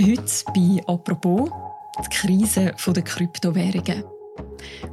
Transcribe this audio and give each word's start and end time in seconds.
Heute 0.00 0.22
bei 0.54 0.82
«Apropos» 0.86 1.50
die 1.98 2.08
Krise 2.08 2.72
der 2.86 3.02
Kryptowährungen. 3.02 4.02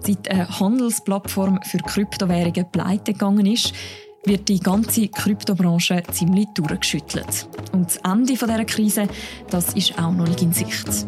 Seit 0.01 0.29
eine 0.29 0.59
Handelsplattform 0.59 1.61
für 1.63 1.77
Kryptowährungen 1.77 2.69
pleite 2.69 3.13
gegangen 3.13 3.45
ist, 3.45 3.73
wird 4.25 4.49
die 4.49 4.59
ganze 4.59 5.07
Kryptobranche 5.07 6.03
ziemlich 6.11 6.47
durchgeschüttelt. 6.55 7.47
Und 7.71 7.85
das 7.85 7.97
Ende 7.97 8.33
dieser 8.33 8.65
Krise 8.65 9.07
das 9.49 9.73
ist 9.75 9.97
auch 9.97 10.11
noch 10.11 10.27
nicht 10.27 10.41
in 10.41 10.51
Sicht. 10.51 11.07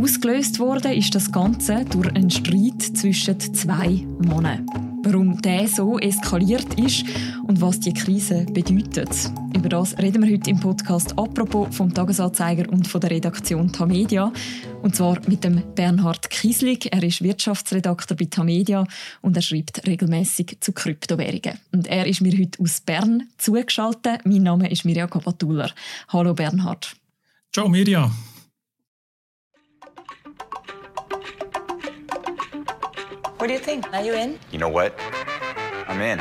Ausgelöst 0.00 0.58
wurde 0.58 0.94
ist 0.94 1.14
das 1.14 1.30
Ganze 1.32 1.84
durch 1.84 2.08
einen 2.14 2.30
Streit 2.30 2.80
zwischen 2.80 3.38
zwei 3.40 4.06
Männern. 4.18 4.93
Warum 5.04 5.42
der 5.42 5.68
so 5.68 5.98
eskaliert 5.98 6.80
ist 6.80 7.04
und 7.46 7.60
was 7.60 7.78
die 7.78 7.92
Krise 7.92 8.46
bedeutet. 8.50 9.10
Über 9.54 9.68
das 9.68 9.98
reden 9.98 10.22
wir 10.22 10.32
heute 10.32 10.48
im 10.48 10.58
Podcast 10.58 11.18
«Apropos» 11.18 11.76
vom 11.76 11.92
Tagesanzeiger 11.92 12.72
und 12.72 12.88
von 12.88 13.02
der 13.02 13.10
Redaktion 13.10 13.70
Tamedia. 13.70 14.32
Und 14.82 14.96
zwar 14.96 15.20
mit 15.28 15.44
dem 15.44 15.62
Bernhard 15.74 16.30
Kieslig. 16.30 16.90
Er 16.90 17.02
ist 17.02 17.22
Wirtschaftsredakteur 17.22 18.16
bei 18.16 18.24
Tamedia 18.24 18.86
und 19.20 19.36
er 19.36 19.42
schreibt 19.42 19.86
regelmäßig 19.86 20.56
zu 20.60 20.72
Kryptowährungen. 20.72 21.58
Und 21.70 21.86
er 21.86 22.06
ist 22.06 22.22
mir 22.22 22.32
heute 22.32 22.62
aus 22.62 22.80
Bern 22.80 23.28
zugeschaltet. 23.36 24.24
Mein 24.24 24.42
Name 24.42 24.70
ist 24.70 24.86
Mirja 24.86 25.06
Kapatuller. 25.06 25.70
Hallo 26.08 26.32
Bernhard. 26.32 26.96
Ciao 27.52 27.68
Mirja. 27.68 28.10
What 33.44 33.48
do 33.48 33.56
you 33.56 33.62
think? 33.62 33.92
Are 33.92 34.02
you 34.02 34.14
in? 34.14 34.38
You 34.50 34.58
know 34.58 34.70
what? 34.70 34.98
I'm 35.86 36.00
in. 36.00 36.18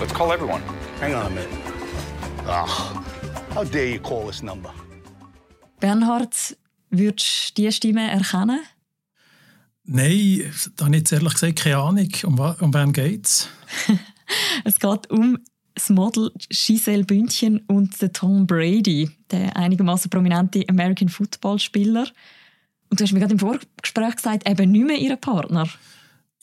Let's 0.00 0.12
call 0.12 0.32
everyone. 0.32 0.60
Hang 0.98 1.14
on 1.14 1.26
a 1.26 1.30
minute. 1.30 1.48
Ugh. 2.48 3.04
How 3.54 3.62
dare 3.62 3.86
you 3.86 4.00
call 4.00 4.26
this 4.26 4.42
number? 4.42 4.72
Bernhard, 5.78 6.34
würdest 6.90 7.50
du 7.50 7.62
diese 7.62 7.70
Stimme 7.70 8.10
erkennen? 8.10 8.58
Nein, 9.84 10.52
da 10.74 10.86
habe 10.86 10.96
ich 10.96 11.02
jetzt 11.02 11.12
ehrlich 11.12 11.34
gesagt 11.34 11.60
keine 11.60 11.76
Ahnung. 11.76 12.08
Um, 12.24 12.40
um 12.40 12.74
wen 12.74 12.92
geht 12.92 13.26
es? 13.26 13.48
es 14.64 14.80
geht 14.80 15.08
um 15.12 15.38
das 15.76 15.90
Model 15.90 16.32
Giselle 16.48 17.04
Bündchen 17.04 17.60
und 17.68 18.02
den 18.02 18.12
Tom 18.12 18.48
Brady, 18.48 19.08
der 19.30 19.56
einigermaßen 19.56 20.10
prominente 20.10 20.64
American 20.68 21.08
Football 21.08 21.60
Spieler. 21.60 22.08
Und 22.90 22.98
du 22.98 23.04
hast 23.04 23.12
mir 23.12 23.20
gerade 23.20 23.34
im 23.34 23.38
Vorgespräch 23.38 24.16
gesagt, 24.16 24.48
eben 24.48 24.72
nicht 24.72 24.86
mehr 24.86 24.98
ihr 24.98 25.14
Partner. 25.14 25.68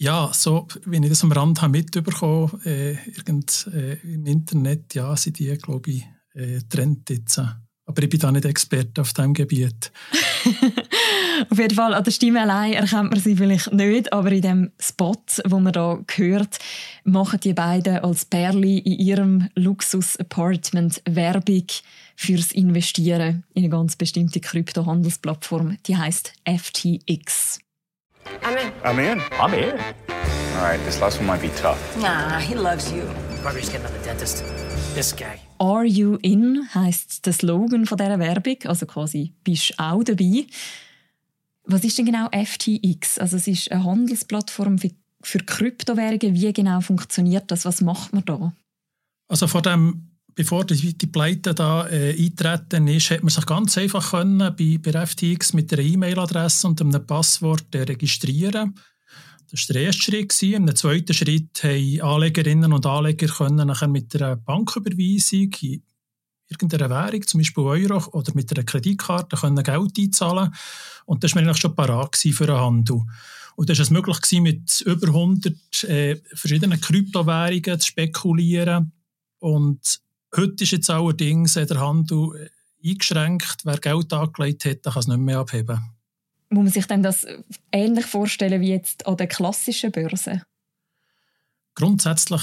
Ja, 0.01 0.31
so 0.33 0.67
wie 0.85 0.97
ich 0.97 1.09
das 1.09 1.23
am 1.23 1.31
Rand 1.31 1.61
habe 1.61 1.73
mitbekommen 1.73 2.59
äh, 2.65 2.93
irgend, 2.93 3.69
äh, 3.71 3.99
im 4.01 4.25
Internet, 4.25 4.95
ja, 4.95 5.15
sind 5.15 5.37
die, 5.37 5.55
glaube 5.59 5.91
ich, 5.91 6.07
äh, 6.33 6.59
Trend 6.67 7.07
jetzt. 7.11 7.37
Aber 7.37 8.01
ich 8.01 8.09
bin 8.09 8.19
da 8.19 8.31
nicht 8.31 8.45
Experte 8.45 9.01
auf 9.01 9.13
diesem 9.13 9.35
Gebiet. 9.35 9.91
auf 11.51 11.55
jeden 11.55 11.75
Fall, 11.75 11.93
an 11.93 12.03
der 12.03 12.09
Stimme 12.09 12.41
allein 12.41 12.73
erkennt 12.73 13.11
man 13.11 13.19
sie 13.19 13.35
vielleicht 13.35 13.73
nicht, 13.73 14.11
aber 14.11 14.31
in 14.31 14.41
dem 14.41 14.71
Spot, 14.79 15.21
wo 15.45 15.59
man 15.59 15.73
da 15.73 15.99
hört, 16.15 16.57
machen 17.03 17.39
die 17.39 17.53
beiden 17.53 17.99
als 17.99 18.25
Perli 18.25 18.79
in 18.79 18.93
ihrem 18.93 19.49
Luxus-Apartment 19.53 21.03
Werbung 21.11 21.67
fürs 22.15 22.53
Investieren 22.53 23.43
in 23.53 23.65
eine 23.65 23.69
ganz 23.69 23.97
bestimmte 23.97 24.39
Kryptohandelsplattform, 24.39 25.77
die 25.85 25.95
heißt 25.95 26.33
FTX. 26.47 27.59
I'm 28.43 28.57
in. 28.57 28.71
I'm 28.83 28.99
in. 28.99 29.21
I'm 29.39 29.53
in. 29.53 29.79
All 30.57 30.63
right, 30.63 30.79
this 30.85 30.99
last 30.99 31.19
one 31.19 31.27
might 31.27 31.41
be 31.41 31.49
tough. 31.61 31.79
Nah, 31.97 32.39
he 32.39 32.55
loves 32.55 32.91
you. 32.91 33.03
Roger's 33.43 33.69
getting 33.69 33.85
on 33.85 33.93
the 33.93 34.03
dentist. 34.03 34.43
This 34.93 35.13
guy. 35.13 35.39
Are 35.59 35.85
you 35.85 36.17
in 36.21 36.67
heißt 36.73 37.25
der 37.25 37.33
Slogan 37.33 37.85
von 37.85 37.97
dieser 37.97 38.19
Werbung, 38.19 38.57
also 38.65 38.85
quasi 38.85 39.33
bist 39.43 39.79
auch 39.79 40.03
dabei. 40.03 40.47
Was 41.63 41.83
ist 41.83 41.97
denn 41.97 42.05
genau 42.05 42.27
FTX? 42.31 43.19
Also 43.19 43.37
es 43.37 43.47
ist 43.47 43.71
eine 43.71 43.83
Handelsplattform 43.83 44.79
für, 44.79 44.91
für 45.21 45.39
Kryptowährungen. 45.39 46.35
Wie 46.35 46.51
genau 46.51 46.81
funktioniert 46.81 47.49
das? 47.51 47.65
Was 47.65 47.81
macht 47.81 48.13
man 48.13 48.25
da? 48.25 48.53
Also 49.27 49.47
vor 49.47 49.61
dem 49.61 50.10
bevor 50.35 50.65
die, 50.65 50.97
die 50.97 51.07
Pleite 51.07 51.53
da 51.53 51.87
äh, 51.87 52.15
eintreten 52.17 52.87
ist, 52.87 53.11
hat 53.11 53.23
man 53.23 53.29
sich 53.29 53.45
ganz 53.45 53.77
einfach 53.77 54.11
können, 54.11 54.55
bei, 54.55 54.79
bei 54.81 55.05
FTX 55.05 55.53
mit 55.53 55.71
einer 55.73 55.81
E-Mail-Adresse 55.81 56.67
und 56.67 56.81
einem 56.81 57.05
Passwort 57.05 57.73
äh, 57.75 57.83
registrieren. 57.83 58.75
Das 59.51 59.67
war 59.67 59.73
der 59.73 59.83
erste 59.83 60.03
Schritt. 60.03 60.41
Im 60.43 60.75
zweiten 60.75 61.13
Schritt 61.13 61.63
haben 61.63 62.01
Anlegerinnen 62.01 62.71
und 62.71 62.85
Anleger 62.85 63.27
können 63.27 63.67
nachher 63.67 63.89
mit 63.89 64.15
einer 64.15 64.37
Banküberweisung 64.37 65.51
in 65.61 65.83
irgendeiner 66.47 66.89
Währung, 66.89 67.27
zum 67.27 67.39
Beispiel 67.39 67.63
Euro 67.63 68.09
oder 68.11 68.33
mit 68.33 68.51
einer 68.51 68.63
Kreditkarte, 68.63 69.35
können 69.35 69.63
Geld 69.63 69.97
einzahlen. 69.97 70.53
Und 71.05 71.23
das 71.23 71.35
war 71.35 71.41
eigentlich 71.41 71.57
schon 71.57 71.75
parat 71.75 72.15
für 72.15 72.45
den 72.45 72.55
Handel. 72.55 73.01
Und 73.55 73.69
das 73.69 73.77
war 73.77 73.83
es 73.83 73.89
möglich, 73.89 74.41
mit 74.41 74.81
über 74.81 75.07
100 75.07 75.83
äh, 75.83 76.21
verschiedenen 76.33 76.79
Kryptowährungen 76.79 77.79
zu 77.79 77.87
spekulieren. 77.87 78.91
Und 79.39 80.01
Heute 80.35 80.63
ist 80.63 80.71
jetzt 80.71 80.89
allerdings 80.89 81.53
der 81.53 81.79
Handel 81.79 82.49
eingeschränkt. 82.83 83.65
Wer 83.65 83.77
Geld 83.77 84.13
angelegt 84.13 84.65
hat, 84.65 84.83
kann 84.83 84.99
es 84.99 85.07
nicht 85.07 85.17
mehr 85.19 85.39
abheben. 85.39 85.81
Muss 86.49 86.63
man 86.63 86.71
sich 86.71 86.85
denn 86.85 87.03
das 87.03 87.25
ähnlich 87.71 88.05
vorstellen 88.05 88.61
wie 88.61 88.69
jetzt 88.69 89.05
an 89.07 89.17
der 89.17 89.27
klassischen 89.27 89.91
Börse? 89.91 90.43
Grundsätzlich 91.75 92.41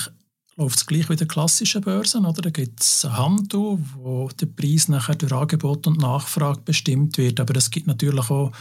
läuft 0.57 0.77
es 0.77 0.87
gleich 0.87 1.09
wie 1.09 1.17
der 1.17 1.29
klassischen 1.29 1.83
Börsen. 1.83 2.27
Oder? 2.27 2.43
Da 2.43 2.51
gibt 2.51 2.81
es 2.81 3.05
einen 3.05 3.17
Handel, 3.17 3.79
wo 3.95 4.29
der 4.29 4.47
Preis 4.47 4.89
nachher 4.89 5.15
durch 5.15 5.33
Angebot 5.33 5.87
und 5.87 5.99
Nachfrage 5.99 6.61
bestimmt 6.63 7.17
wird. 7.17 7.41
Aber 7.41 7.57
es 7.57 7.71
gibt 7.71 7.87
natürlich 7.87 8.31
auch 8.31 8.53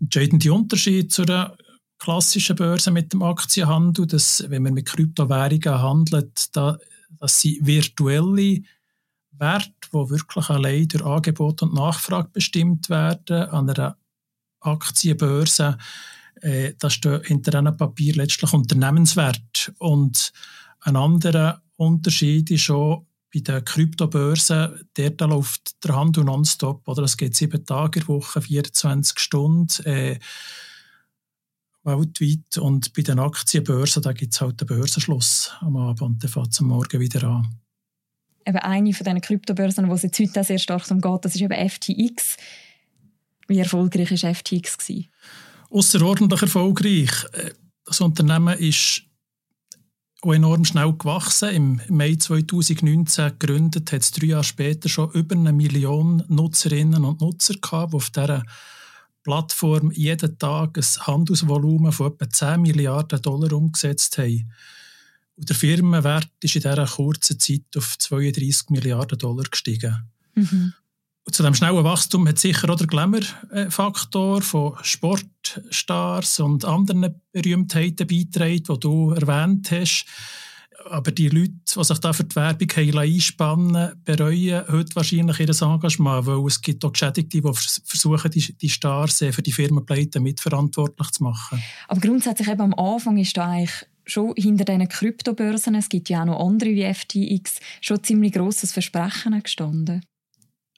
entscheidende 0.00 0.52
Unterschiede 0.52 1.08
zu 1.08 1.24
der 1.24 1.56
klassischen 1.98 2.56
Börse 2.56 2.90
mit 2.90 3.12
dem 3.12 3.22
Aktienhandel, 3.22 4.06
dass 4.06 4.44
wenn 4.48 4.62
man 4.62 4.74
mit 4.74 4.86
Kryptowährungen 4.86 5.82
handelt, 5.82 6.56
da 6.56 6.78
das 7.18 7.40
sind 7.40 7.66
virtuelle 7.66 8.62
Werte, 9.32 9.72
die 9.92 10.10
wirklich 10.10 10.50
allein 10.50 10.88
durch 10.88 11.04
Angebot 11.04 11.62
und 11.62 11.74
Nachfrage 11.74 12.28
bestimmt 12.32 12.90
werden. 12.90 13.48
An 13.48 13.70
einer 13.70 13.96
Aktienbörse, 14.60 15.78
äh, 16.42 16.74
da 16.78 16.90
steht 16.90 17.26
hinter 17.26 17.58
einem 17.58 17.76
Papier 17.76 18.14
letztlich 18.14 18.52
Unternehmenswert. 18.52 19.72
Und 19.78 20.32
ein 20.80 20.96
anderer 20.96 21.62
Unterschied 21.76 22.50
ist 22.50 22.62
schon, 22.62 23.06
bei 23.32 23.40
den 23.40 23.64
Kryptobörsen, 23.64 24.88
dort 24.94 25.20
läuft 25.20 25.84
der 25.84 25.94
Handel 25.94 26.24
nonstop. 26.24 26.86
Oder? 26.88 27.04
Es 27.04 27.16
geht 27.16 27.36
sieben 27.36 27.64
Tage 27.64 28.00
in 28.00 28.06
der 28.06 28.14
Woche, 28.14 28.42
24 28.42 29.18
Stunden. 29.18 29.84
Äh, 29.84 30.18
weltweit. 31.84 32.58
Und 32.58 32.92
bei 32.92 33.02
den 33.02 33.18
Aktienbörsen 33.18 34.02
gibt 34.14 34.34
es 34.34 34.40
halt 34.40 34.60
den 34.60 34.66
Börsenschluss 34.66 35.52
am 35.60 35.76
Abend 35.76 36.02
und 36.02 36.22
dann 36.22 36.30
fängt 36.30 36.52
es 36.52 36.60
am 36.60 36.68
Morgen 36.68 37.00
wieder 37.00 37.24
an. 37.24 37.56
Eben 38.46 38.58
eine 38.58 38.92
von 38.92 39.04
diesen 39.04 39.20
Kryptobörsen, 39.20 39.88
wo 39.88 39.94
es 39.94 40.02
jetzt 40.02 40.18
heute 40.18 40.44
sehr 40.44 40.58
stark 40.58 40.90
um 40.90 41.00
geht, 41.00 41.24
das 41.24 41.34
ist 41.34 41.40
eben 41.40 41.68
FTX. 41.68 42.36
Wie 43.48 43.58
erfolgreich 43.58 44.10
war 44.10 44.34
FTX? 44.34 44.78
Außerordentlich 45.70 46.42
erfolgreich. 46.42 47.10
Das 47.84 48.00
Unternehmen 48.00 48.58
ist 48.58 49.02
auch 50.22 50.32
enorm 50.32 50.64
schnell 50.64 50.92
gewachsen. 50.92 51.50
Im 51.50 51.80
Mai 51.88 52.14
2019 52.14 53.38
gegründet, 53.38 53.92
hat 53.92 54.02
es 54.02 54.10
drei 54.12 54.28
Jahre 54.28 54.44
später 54.44 54.88
schon 54.88 55.10
über 55.12 55.34
eine 55.34 55.52
Million 55.52 56.22
Nutzerinnen 56.28 57.04
und 57.04 57.20
Nutzer 57.20 57.54
gehabt, 57.54 57.92
die 57.92 57.96
auf 57.96 58.10
dieser 58.10 58.42
Plattform 59.22 59.90
jeden 59.92 60.38
Tag 60.38 60.78
ein 60.78 61.06
Handelsvolumen 61.06 61.92
von 61.92 62.12
etwa 62.12 62.28
10 62.28 62.62
Milliarden 62.62 63.20
Dollar 63.22 63.52
umgesetzt 63.52 64.18
haben. 64.18 64.52
Und 65.36 65.48
der 65.48 65.56
Firmenwert 65.56 66.30
ist 66.42 66.56
in 66.56 66.62
dieser 66.62 66.86
kurzen 66.86 67.38
Zeit 67.38 67.62
auf 67.76 67.96
32 67.98 68.70
Milliarden 68.70 69.18
Dollar 69.18 69.44
gestiegen. 69.44 70.08
Mhm. 70.34 70.74
Und 71.24 71.34
zu 71.34 71.42
diesem 71.42 71.54
schnellen 71.54 71.84
Wachstum 71.84 72.26
hat 72.26 72.38
sicher 72.38 72.68
auch 72.70 72.76
der 72.76 72.86
Glamour-Faktor 72.86 74.42
von 74.42 74.76
Sportstars 74.82 76.40
und 76.40 76.64
anderen 76.64 77.20
Berühmtheiten 77.32 78.06
beigetragen, 78.06 78.64
die 78.64 78.80
du 78.80 79.10
erwähnt 79.12 79.70
hast 79.70 80.06
aber 80.88 81.12
die 81.12 81.28
Leute, 81.28 81.52
die 81.74 81.84
sich 81.84 81.98
da 81.98 82.12
für 82.12 82.24
die 82.24 82.36
Werbung 82.36 82.68
haben 82.76 82.98
einspannen 82.98 83.92
bereuen 84.04 84.64
heute 84.68 84.94
wahrscheinlich 84.94 85.40
ihr 85.40 85.62
Engagement, 85.62 86.26
weil 86.26 86.46
es 86.46 86.60
gibt 86.60 86.84
auch 86.84 86.92
Geschädigte, 86.92 87.40
die 87.40 87.42
versuchen, 87.42 88.30
die, 88.30 88.56
die 88.56 88.68
Stars 88.68 89.18
für 89.18 89.42
die 89.42 89.52
Firmenpleite 89.52 90.20
mitverantwortlich 90.20 91.10
zu 91.10 91.24
machen. 91.24 91.62
Aber 91.88 92.00
grundsätzlich 92.00 92.48
eben 92.48 92.60
am 92.60 92.74
Anfang 92.74 93.18
ist 93.18 93.36
da 93.36 93.48
eigentlich 93.48 93.86
schon 94.06 94.34
hinter 94.36 94.64
diesen 94.64 94.88
Kryptobörsen, 94.88 95.74
es 95.74 95.88
gibt 95.88 96.08
ja 96.08 96.22
auch 96.22 96.26
noch 96.26 96.46
andere 96.46 96.70
wie 96.70 96.92
FTX, 96.92 97.60
schon 97.80 98.02
ziemlich 98.02 98.32
grosses 98.32 98.72
Versprechen 98.72 99.40
gestanden. 99.42 100.02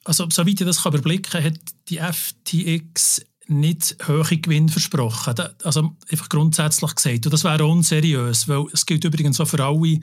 Also, 0.05 0.27
soweit 0.31 0.61
ich 0.61 0.67
das 0.67 0.85
überblicken 0.85 1.31
kann, 1.31 1.45
hat 1.45 1.61
die 1.89 1.99
FTX 1.99 3.25
nicht 3.49 3.97
hohe 4.07 4.39
Gewinn 4.39 4.69
versprochen. 4.69 5.35
Also 5.63 5.97
einfach 6.11 6.29
grundsätzlich 6.29 6.95
gesagt. 6.95 7.27
Und 7.27 7.33
das 7.33 7.45
wäre 7.45 7.67
unseriös, 7.67 8.49
weil 8.49 8.67
es 8.73 8.87
gilt 8.87 9.05
übrigens 9.05 9.41
auch 9.41 9.49
für 9.49 9.65
alle 9.65 10.01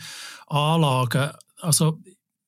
Anlagen. 0.48 1.32
Also 1.62 2.00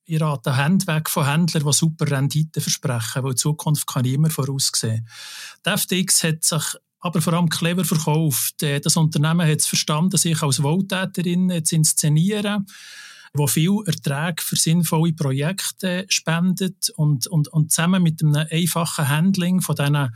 ich 0.05 0.19
rate 0.19 0.57
Hände 0.57 0.88
weg 0.88 1.09
von 1.09 1.25
Händlern, 1.25 1.63
die 1.65 1.73
super 1.73 2.09
Renditen 2.09 2.61
versprechen, 2.61 3.23
weil 3.23 3.31
die 3.31 3.41
Zukunft 3.41 3.88
kann 3.88 4.03
niemand 4.03 4.33
voraussehen. 4.33 5.07
Die 5.65 5.77
FTX 5.77 6.23
hat 6.23 6.43
sich 6.43 6.63
aber 6.99 7.21
vor 7.21 7.33
allem 7.33 7.49
clever 7.49 7.85
verkauft. 7.85 8.61
Äh, 8.61 8.79
das 8.79 8.97
Unternehmen 8.97 9.47
hat 9.47 9.59
es 9.59 9.67
verstanden, 9.67 10.17
sich 10.17 10.41
als 10.41 10.61
Wohltäterin 10.61 11.63
zu 11.63 11.75
inszenieren 11.75 12.65
wo 13.33 13.47
viel 13.47 13.77
Erträge 13.85 14.41
für 14.41 14.55
sinnvolle 14.55 15.13
Projekte 15.13 16.05
spendet 16.09 16.89
und, 16.95 17.27
und, 17.27 17.47
und 17.47 17.71
zusammen 17.71 18.03
mit 18.03 18.21
einem 18.21 18.45
einfachen 18.49 19.07
Handling 19.07 19.61
von 19.61 19.75
diesen 19.75 20.09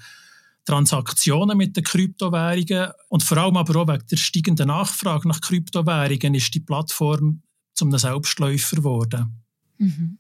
Transaktionen 0.66 1.58
mit 1.58 1.78
den 1.78 1.84
Kryptowährungen 1.84 2.92
und 3.10 3.24
vor 3.24 3.38
allem 3.38 3.58
aber 3.58 3.82
auch 3.82 3.88
wegen 3.88 4.08
der 4.10 4.18
steigenden 4.18 4.68
Nachfrage 4.68 5.28
nach 5.28 5.42
Kryptowährungen 5.42 6.34
ist 6.34 6.54
die 6.54 6.60
Plattform 6.60 7.44
zum 7.74 7.96
Selbstläufer 7.98 8.78
geworden. 8.78 9.44
Mhm. 9.78 10.18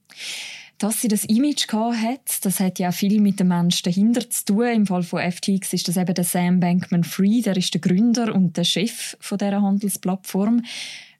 Dass 0.77 1.01
sie 1.01 1.07
das 1.07 1.23
Image 1.25 1.67
hat, 1.71 2.45
das 2.45 2.59
hat 2.59 2.79
ja 2.79 2.91
viel 2.91 3.21
mit 3.21 3.39
dem 3.39 3.47
Menschen 3.47 3.83
dahinter 3.85 4.29
zu 4.29 4.45
tun. 4.45 4.67
Im 4.67 4.85
Fall 4.85 5.03
von 5.03 5.31
FTX 5.31 5.73
ist 5.73 5.87
das 5.87 5.97
eben 5.97 6.13
der 6.13 6.25
Sam 6.25 6.59
Bankman-Fried, 6.59 7.45
der 7.45 7.57
ist 7.57 7.73
der 7.73 7.81
Gründer 7.81 8.35
und 8.35 8.57
der 8.57 8.65
Chef 8.65 9.15
von 9.21 9.37
dieser 9.37 9.61
Handelsplattform. 9.61 10.63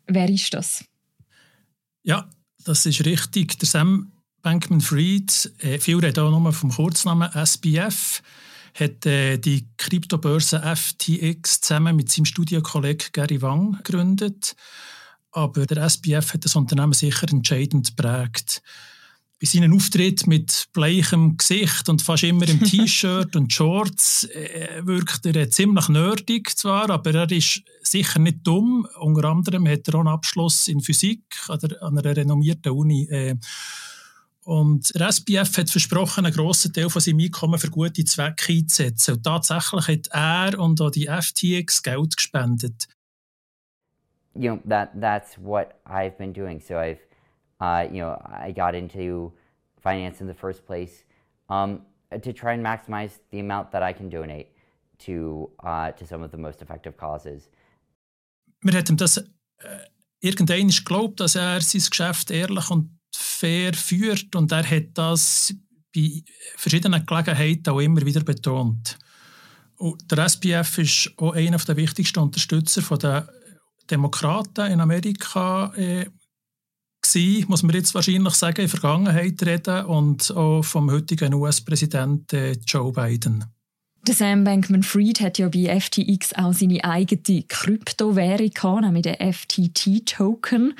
Wer 0.07 0.30
ist 0.30 0.54
das? 0.54 0.83
Ja, 2.04 2.30
das 2.66 2.86
ist 2.86 3.06
richtig. 3.06 3.57
Der 3.60 3.68
Sam 3.68 4.12
Bankman-Fried, 4.42 5.54
äh, 5.60 5.80
viele 5.80 6.04
reden 6.04 6.19
auch 6.19 6.39
nur 6.39 6.54
vom 6.54 6.69
Kurznamen 6.69 7.31
SBF, 7.33 8.21
hat 8.75 9.06
äh, 9.06 9.38
die 9.38 9.68
Kryptobörse 9.77 10.62
FTX 10.62 11.62
zusammen 11.62 11.95
mit 11.95 12.12
seinem 12.12 12.25
Studiokollegen 12.25 13.07
Gary 13.13 13.42
Wang 13.42 13.77
gegründet. 13.83 14.56
Aber 15.31 15.66
der 15.66 15.83
SBF 15.89 16.33
hat 16.33 16.45
das 16.45 16.56
Unternehmen 16.56 16.94
sicher 16.94 17.27
entscheidend 17.30 17.95
geprägt. 17.95 18.62
Bei 19.39 19.48
seinen 19.48 19.74
Auftritten 19.74 20.30
mit 20.30 20.68
bleichem 20.74 21.38
Gesicht 21.38 21.89
und 21.89 22.01
fast 22.01 22.24
immer 22.24 22.48
im 22.48 22.63
T-Shirt 22.63 23.36
und 23.36 23.51
Shorts 23.51 24.25
äh, 24.25 24.81
wirkt 24.86 25.25
er 25.25 25.50
ziemlich 25.50 25.89
nerdig 25.89 26.57
zwar, 26.57 26.89
aber 26.89 27.13
er 27.13 27.31
ist 27.31 27.62
sicher 27.81 28.19
nicht 28.19 28.39
dumm. 28.44 28.88
Unter 29.00 29.30
anderem 29.30 29.68
hat 29.68 29.88
er 29.88 29.95
auch 29.95 30.00
einen 30.00 30.10
Abschluss 30.10 30.68
in 30.68 30.81
Physik 30.81 31.24
an, 31.48 31.60
der, 31.60 31.81
an 31.81 31.98
einer 31.98 32.16
renommierten 32.16 32.71
Uni. 32.71 33.04
Äh, 33.10 33.36
und 34.45 34.94
der 34.94 35.07
SBF 35.12 35.57
hat 35.57 35.71
versprochen, 35.71 36.24
einen 36.24 36.33
grossen 36.33 36.71
Teil 36.71 36.89
von 36.89 37.01
seinem 37.01 37.19
Einkommen 37.19 37.59
für 37.59 37.71
gute 37.71 38.06
Zwecke 38.06 38.53
einzusetzen. 38.53 39.15
Und 39.15 39.24
tatsächlich 39.24 39.88
hat 39.88 40.07
er 40.12 40.59
und 40.59 40.80
auch 40.81 40.92
die 40.92 41.07
FTX 41.07 41.81
Geld 41.81 42.15
gespendet. 42.15 42.88
You 44.36 44.51
know, 44.51 44.59
that, 44.69 44.92
that's 45.00 45.36
what 45.38 45.74
I've 45.86 46.18
been 46.18 46.31
doing. 46.31 46.59
So 46.59 46.75
I've, 46.75 47.00
uh, 47.59 47.92
you 47.92 48.03
know, 48.03 48.18
I 48.21 48.51
got 48.51 48.75
into 48.75 49.33
finance 49.81 50.21
in 50.21 50.27
the 50.27 50.33
first 50.33 50.65
place 50.68 51.06
um, 51.50 51.81
to 52.12 52.31
try 52.31 52.53
and 52.53 52.63
maximize 52.63 53.19
the 53.31 53.39
amount 53.39 53.71
that 53.71 53.81
I 53.81 53.94
can 53.94 54.09
donate 54.09 54.50
to, 55.06 55.50
uh, 55.63 55.92
to 55.94 56.06
some 56.06 56.24
of 56.24 56.30
the 56.30 56.38
most 56.38 56.62
effective 56.62 56.97
causes. 56.97 57.50
Wir 58.62 58.74
hätten 58.74 58.97
das 58.97 59.18
äh, 59.18 59.24
irgendwann 60.19 60.68
geglaubt, 60.68 61.19
dass 61.19 61.36
er 61.36 61.62
sein 61.62 61.81
Geschäft 61.89 62.30
ehrlich 62.30 62.69
und 62.69 62.94
fair 63.39 63.73
führt 63.73 64.35
und 64.35 64.51
er 64.51 64.69
hat 64.69 64.89
das 64.93 65.53
bei 65.93 66.23
verschiedenen 66.57 67.05
Gelegenheiten 67.05 67.69
auch 67.69 67.79
immer 67.79 68.05
wieder 68.05 68.21
betont. 68.21 68.97
Und 69.77 70.09
der 70.09 70.25
SPF 70.25 70.77
ist 70.77 71.11
auch 71.17 71.33
einer 71.33 71.57
der 71.57 71.75
wichtigsten 71.75 72.19
Unterstützer 72.19 72.97
der 72.97 73.27
Demokraten 73.89 74.71
in 74.71 74.79
Amerika 74.79 75.73
äh, 75.75 76.05
gewesen, 77.01 77.45
muss 77.49 77.63
man 77.63 77.75
jetzt 77.75 77.93
wahrscheinlich 77.93 78.33
sagen, 78.33 78.61
in 78.61 78.69
der 78.69 78.79
Vergangenheit 78.79 79.43
reden 79.43 79.85
und 79.85 80.31
auch 80.31 80.63
vom 80.63 80.89
heutigen 80.91 81.33
US-Präsidenten 81.33 82.35
äh, 82.35 82.57
Joe 82.65 82.91
Biden. 82.91 83.45
Der 84.07 84.13
Sam 84.13 84.43
Bankman-Fried 84.43 85.19
hat 85.19 85.39
ja 85.39 85.49
bei 85.49 85.79
FTX 85.79 86.33
auch 86.33 86.53
seine 86.53 86.83
eigene 86.83 87.43
Kryptowährung 87.43 88.81
nämlich 88.81 89.03
den 89.03 89.33
FTT-Token. 89.33 90.75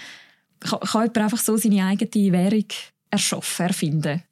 Kann, 0.66 0.80
kann 0.80 1.02
jemand 1.02 1.18
einfach 1.18 1.40
so 1.40 1.58
seine 1.58 1.86
eigene 1.86 2.32
Währung 2.32 2.66
erschaffen, 3.10 3.68
erfinden? 3.68 4.24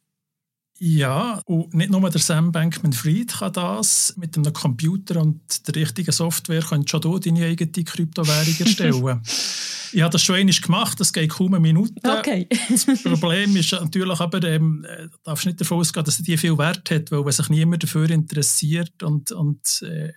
Ja, 0.79 1.41
und 1.45 1.73
nicht 1.73 1.91
nur 1.91 2.09
der 2.09 2.19
Sam 2.19 2.51
Bankman-Fried 2.51 3.31
kann 3.33 3.53
das. 3.53 4.15
Mit 4.17 4.35
einem 4.35 4.51
Computer 4.51 5.21
und 5.21 5.67
der 5.67 5.75
richtigen 5.75 6.11
Software 6.11 6.61
kannst 6.61 6.89
schon 6.89 7.01
du 7.01 7.19
deine 7.19 7.45
eigene 7.45 7.83
Kryptowährung 7.85 8.55
erstellen. 8.59 9.21
ich 9.93 10.01
habe 10.01 10.11
das 10.11 10.21
schon 10.21 10.35
einmal 10.35 10.53
gemacht, 10.53 10.99
das 10.99 11.13
geht 11.13 11.29
kaum 11.29 11.53
eine 11.53 11.61
Minute. 11.61 11.93
Okay. 12.03 12.49
das 12.69 12.85
Problem 13.03 13.55
ist 13.55 13.71
natürlich 13.71 14.19
aber, 14.19 14.43
ähm, 14.43 14.85
äh, 14.85 15.07
darfst 15.23 15.45
nicht 15.45 15.61
davon 15.61 15.79
ausgehen, 15.79 16.03
dass 16.03 16.17
die 16.17 16.37
viel 16.37 16.57
Wert 16.57 16.89
hat, 16.89 17.11
weil 17.11 17.23
wenn 17.23 17.31
sich 17.31 17.49
niemand 17.49 17.83
dafür 17.83 18.09
interessiert 18.09 19.03
und, 19.03 19.31
und 19.31 19.83
äh, 19.83 20.11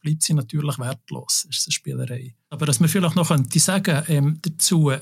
bleibt 0.00 0.22
sie 0.22 0.34
natürlich 0.34 0.78
wertlos. 0.78 1.46
Ist 1.48 1.66
eine 1.66 1.72
Spielerei. 1.72 2.34
Aber 2.50 2.66
was 2.66 2.80
man 2.80 2.88
vielleicht 2.88 3.16
noch 3.16 3.28
könnte 3.28 3.58
sagen 3.58 4.02
ähm, 4.08 4.38
dazu, 4.42 4.92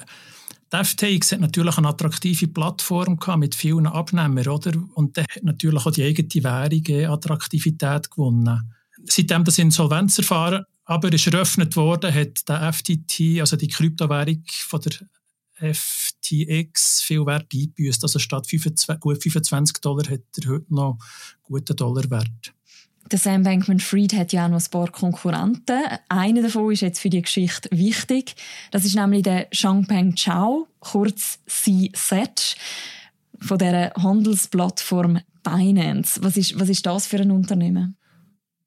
die 0.73 0.85
FTX 0.85 1.33
hat 1.33 1.41
natürlich 1.41 1.79
eine 1.79 1.89
attraktive 1.89 2.49
Plattform 2.49 3.19
gehabt 3.19 3.39
mit 3.39 3.55
vielen 3.55 3.87
Abnehmern, 3.87 4.49
oder? 4.49 4.73
Und 4.95 5.17
der 5.17 5.25
hat 5.25 5.43
natürlich 5.43 5.87
auch 5.87 5.93
die 5.93 6.05
eigene 6.05 6.45
Währung 6.45 7.13
Attraktivität 7.13 8.11
gewonnen. 8.11 8.75
Seitdem 9.05 9.45
das 9.45 9.59
Insolvenzverfahren 9.59 10.65
aber 10.85 11.13
ist 11.13 11.27
eröffnet 11.27 11.77
worden, 11.77 12.15
hat 12.15 12.49
der 12.49 12.73
FTT, 12.73 13.41
also 13.41 13.57
die 13.57 13.69
Kryptowährung 13.69 14.43
von 14.47 14.81
der 14.81 15.75
FTX, 15.75 17.03
viel 17.03 17.27
Wert 17.27 17.53
eingebüßt. 17.53 18.03
Also 18.03 18.19
statt 18.19 18.47
25, 18.47 18.99
gut 18.99 19.23
25 19.23 19.81
Dollar 19.83 20.09
hat 20.11 20.21
er 20.43 20.51
heute 20.51 20.75
noch 20.75 20.99
guten 21.43 21.77
Dollarwert. 21.77 22.55
Der 23.11 23.19
Sam 23.19 23.43
Bankman-Fried 23.43 24.13
hat 24.13 24.33
ja 24.33 24.45
auch 24.45 24.51
noch 24.51 24.61
ein 24.61 24.71
paar 24.71 24.91
Konkurrenten. 24.91 25.81
Einer 26.11 26.43
davon 26.43 26.73
ist 26.73 26.83
jetzt 26.83 27.01
für 27.01 27.09
die 27.09 27.23
Geschichte 27.23 27.69
wichtig. 27.73 28.35
Das 28.71 28.85
ist 28.85 28.97
nämlich 28.97 29.23
der 29.23 29.49
Changpeng 29.51 30.15
Chao, 30.15 30.69
kurz 30.81 31.39
CZ, 31.47 32.57
von 33.41 33.59
der 33.59 33.93
Handelsplattform 33.95 35.21
Binance. 35.43 36.23
Was 36.23 36.37
ist, 36.37 36.61
was 36.61 36.69
ist 36.69 36.85
das 36.85 37.07
für 37.07 37.19
ein 37.19 37.31
Unternehmen? 37.31 37.97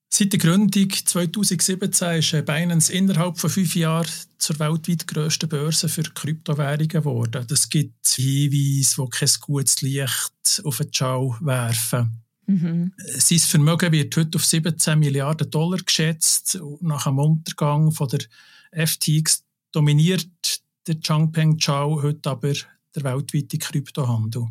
Seit 0.10 0.34
der 0.34 0.40
Gründung 0.40 0.90
2017 0.90 2.18
ist 2.18 2.46
Binance 2.46 2.92
innerhalb 2.92 3.38
von 3.38 3.50
fünf 3.50 3.76
Jahren 3.76 4.10
zur 4.40 4.60
weltweit 4.60 5.08
grössten 5.08 5.48
Börse 5.48 5.88
für 5.88 6.04
Kryptowährungen 6.04 6.88
geworden. 6.88 7.46
Das 7.48 7.70
gibt 7.70 8.08
Hinweise, 8.08 9.04
die 9.04 9.10
kein 9.10 9.30
gutes 9.40 9.82
Licht 9.82 10.62
auf 10.64 10.78
den 10.78 10.92
Chao 10.92 11.38
werfen. 11.42 12.21
Mhm. 12.52 12.94
Sein 13.18 13.40
Vermögen 13.40 13.92
wird 13.92 14.16
heute 14.18 14.38
auf 14.38 14.46
17 14.46 15.00
Milliarden 15.00 15.50
Dollar 15.50 15.80
geschätzt. 15.80 16.60
Nach 16.82 17.06
dem 17.06 17.20
Untergang 17.20 17.92
von 17.92 18.10
der 18.10 18.88
FTX 18.88 19.44
dominiert 19.72 20.62
der 20.88 21.00
Changpeng 21.00 21.58
Chao 21.58 22.02
heute 22.02 22.30
aber 22.30 22.54
der 22.96 23.04
weltweite 23.04 23.58
Kryptohandel. 23.58 24.48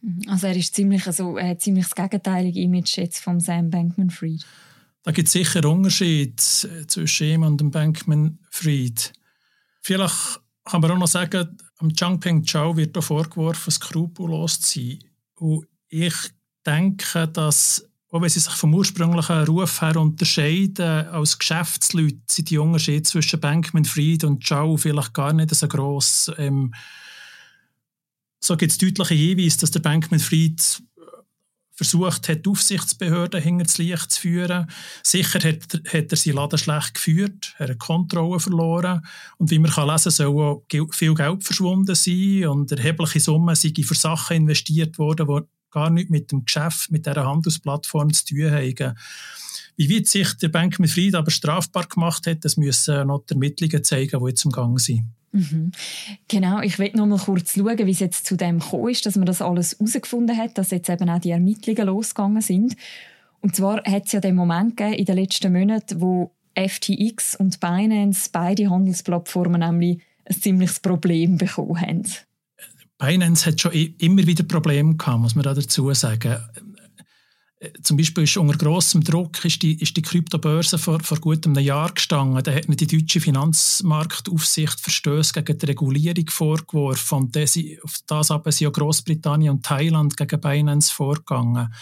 Mhm. 0.00 0.22
Also 0.28 0.46
er 0.46 0.56
ist 0.56 0.74
ziemlich, 0.74 1.06
also 1.06 1.36
er 1.36 1.48
hat 1.50 1.62
ziemlich 1.62 1.86
das 1.86 1.94
gegenteilige 1.94 2.60
Image 2.60 2.96
jetzt 2.98 3.18
vom 3.18 3.40
Sam 3.40 3.70
Bankman-Fried. 3.70 4.44
Da 5.02 5.10
gibt 5.10 5.26
es 5.26 5.32
sicher 5.32 5.68
Unterschied 5.68 6.40
zwischen 6.40 7.26
ihm 7.26 7.42
und 7.42 7.60
dem 7.60 7.70
Bankman-Fried. 7.70 9.12
Vielleicht 9.82 10.40
kann 10.64 10.80
man 10.80 10.92
auch 10.92 10.98
noch 10.98 11.08
sagen, 11.08 11.58
am 11.78 11.92
Changpeng 11.92 12.44
Chao 12.44 12.76
wird 12.76 12.96
auch 12.96 13.02
vorgeworfen, 13.02 13.70
skrupellos 13.70 14.60
zu 14.60 14.78
sein. 14.80 14.98
Und 15.34 15.66
ich 15.88 16.14
denke, 16.66 17.28
dass, 17.28 17.88
auch 18.10 18.20
wenn 18.20 18.28
sie 18.28 18.40
sich 18.40 18.54
vom 18.54 18.74
ursprünglichen 18.74 19.44
Ruf 19.44 19.80
her 19.80 19.96
unterscheiden, 19.96 21.08
als 21.08 21.38
Geschäftsleute 21.38 22.20
sind 22.28 22.50
die 22.50 22.58
Unterschiede 22.58 23.02
zwischen 23.02 23.40
Bankman 23.40 23.84
Fried 23.84 24.24
und 24.24 24.46
Chow 24.46 24.80
vielleicht 24.80 25.14
gar 25.14 25.32
nicht 25.32 25.54
so 25.54 25.68
gross. 25.68 26.30
Ähm, 26.38 26.74
so 28.40 28.56
gibt 28.56 28.72
es 28.72 28.78
deutliche 28.78 29.14
Hinweise, 29.14 29.60
dass 29.60 29.70
der 29.70 29.80
Bankman 29.80 30.20
Fried 30.20 30.82
versucht 31.74 32.28
hat, 32.28 32.46
Aufsichtsbehörden 32.46 33.42
hinter 33.42 33.64
das 33.64 33.78
Licht 33.78 34.12
zu 34.12 34.20
führen. 34.20 34.70
Sicher 35.02 35.40
hat, 35.40 35.80
hat 35.92 36.12
er 36.12 36.16
seinen 36.16 36.36
Laden 36.36 36.58
schlecht 36.58 36.94
geführt, 36.94 37.54
er 37.58 37.70
hat 37.70 37.78
Kontrolle 37.78 38.38
verloren 38.38 39.04
und 39.38 39.50
wie 39.50 39.58
man 39.58 39.72
kann 39.72 39.88
lesen 39.88 40.12
soll 40.12 40.40
auch 40.40 40.64
viel 40.92 41.14
Geld 41.14 41.42
verschwunden 41.42 41.94
sein 41.94 42.46
und 42.46 42.70
erhebliche 42.70 43.20
Summen 43.20 43.56
sind 43.56 43.84
für 43.84 43.94
Sachen 43.94 44.36
investiert 44.36 44.98
worden, 44.98 45.26
die 45.26 45.48
gar 45.74 45.90
nichts 45.90 46.10
mit 46.10 46.32
dem 46.32 46.44
Geschäft, 46.44 46.90
mit 46.90 47.04
dieser 47.04 47.26
Handelsplattform 47.26 48.12
zu 48.12 48.24
tun 48.24 48.50
haben. 48.50 48.94
Wie 49.76 49.94
weit 49.94 50.06
sich 50.06 50.32
der 50.34 50.48
Bank 50.48 50.78
mit 50.78 50.90
Fried 50.90 51.16
aber 51.16 51.30
strafbar 51.30 51.86
gemacht 51.86 52.26
hat, 52.26 52.44
das 52.44 52.56
müssen 52.56 53.08
noch 53.08 53.24
die 53.28 53.34
Ermittlungen 53.34 53.82
zeigen, 53.82 54.20
die 54.20 54.28
jetzt 54.28 54.44
im 54.44 54.52
Gang 54.52 54.80
sind. 54.80 55.04
Mhm. 55.32 55.72
Genau, 56.28 56.60
ich 56.60 56.78
will 56.78 56.92
noch 56.94 57.06
mal 57.06 57.18
kurz 57.18 57.54
schauen, 57.54 57.86
wie 57.86 57.90
es 57.90 57.98
jetzt 57.98 58.24
zu 58.24 58.36
dem 58.36 58.60
gekommen 58.60 58.90
ist, 58.90 59.04
dass 59.04 59.16
man 59.16 59.26
das 59.26 59.42
alles 59.42 59.72
herausgefunden 59.72 60.36
hat, 60.36 60.56
dass 60.56 60.70
jetzt 60.70 60.88
eben 60.88 61.10
auch 61.10 61.18
die 61.18 61.30
Ermittlungen 61.30 61.86
losgegangen 61.86 62.40
sind. 62.40 62.76
Und 63.40 63.56
zwar 63.56 63.82
hat 63.84 64.06
es 64.06 64.12
ja 64.12 64.20
den 64.20 64.36
Moment 64.36 64.76
gegeben 64.76 64.96
in 64.96 65.04
den 65.06 65.16
letzten 65.16 65.52
Monaten, 65.52 66.00
wo 66.00 66.30
FTX 66.56 67.34
und 67.34 67.58
Binance 67.58 68.30
beide 68.32 68.70
Handelsplattformen 68.70 69.60
nämlich 69.60 70.00
ein 70.24 70.40
ziemliches 70.40 70.78
Problem 70.78 71.36
bekommen 71.36 71.80
haben. 71.80 72.04
Binance 72.98 73.46
hat 73.46 73.60
schon 73.60 73.72
immer 73.72 74.26
wieder 74.26 74.44
Probleme 74.44 74.96
gehabt, 74.96 75.20
muss 75.20 75.34
man 75.34 75.44
dazu 75.44 75.92
sagen. 75.94 76.36
Zum 77.82 77.96
Beispiel 77.96 78.24
ist 78.24 78.36
unter 78.36 78.58
grossem 78.58 79.02
Druck 79.02 79.42
ist 79.44 79.62
die, 79.62 79.80
ist 79.80 79.96
die 79.96 80.02
Kryptobörse 80.02 80.76
vor, 80.76 81.00
vor 81.00 81.18
gut 81.18 81.46
einem 81.46 81.58
Jahr 81.64 81.92
gestanden. 81.92 82.42
Da 82.42 82.52
hat 82.52 82.66
die 82.68 82.86
deutsche 82.86 83.20
Finanzmarktaufsicht 83.20 84.80
Verstöße 84.80 85.32
gegen 85.32 85.58
die 85.58 85.66
Regulierung 85.66 86.28
vorgeworfen. 86.28 87.18
Und 87.18 87.36
das, 87.36 87.58
auf 87.82 87.98
das 88.06 88.30
aber 88.30 88.52
sind 88.52 88.66
ja 88.66 88.70
Großbritannien 88.70 89.54
und 89.54 89.64
Thailand 89.64 90.16
gegen 90.16 90.40
Binance 90.40 90.92
vorgegangen. 90.92 91.72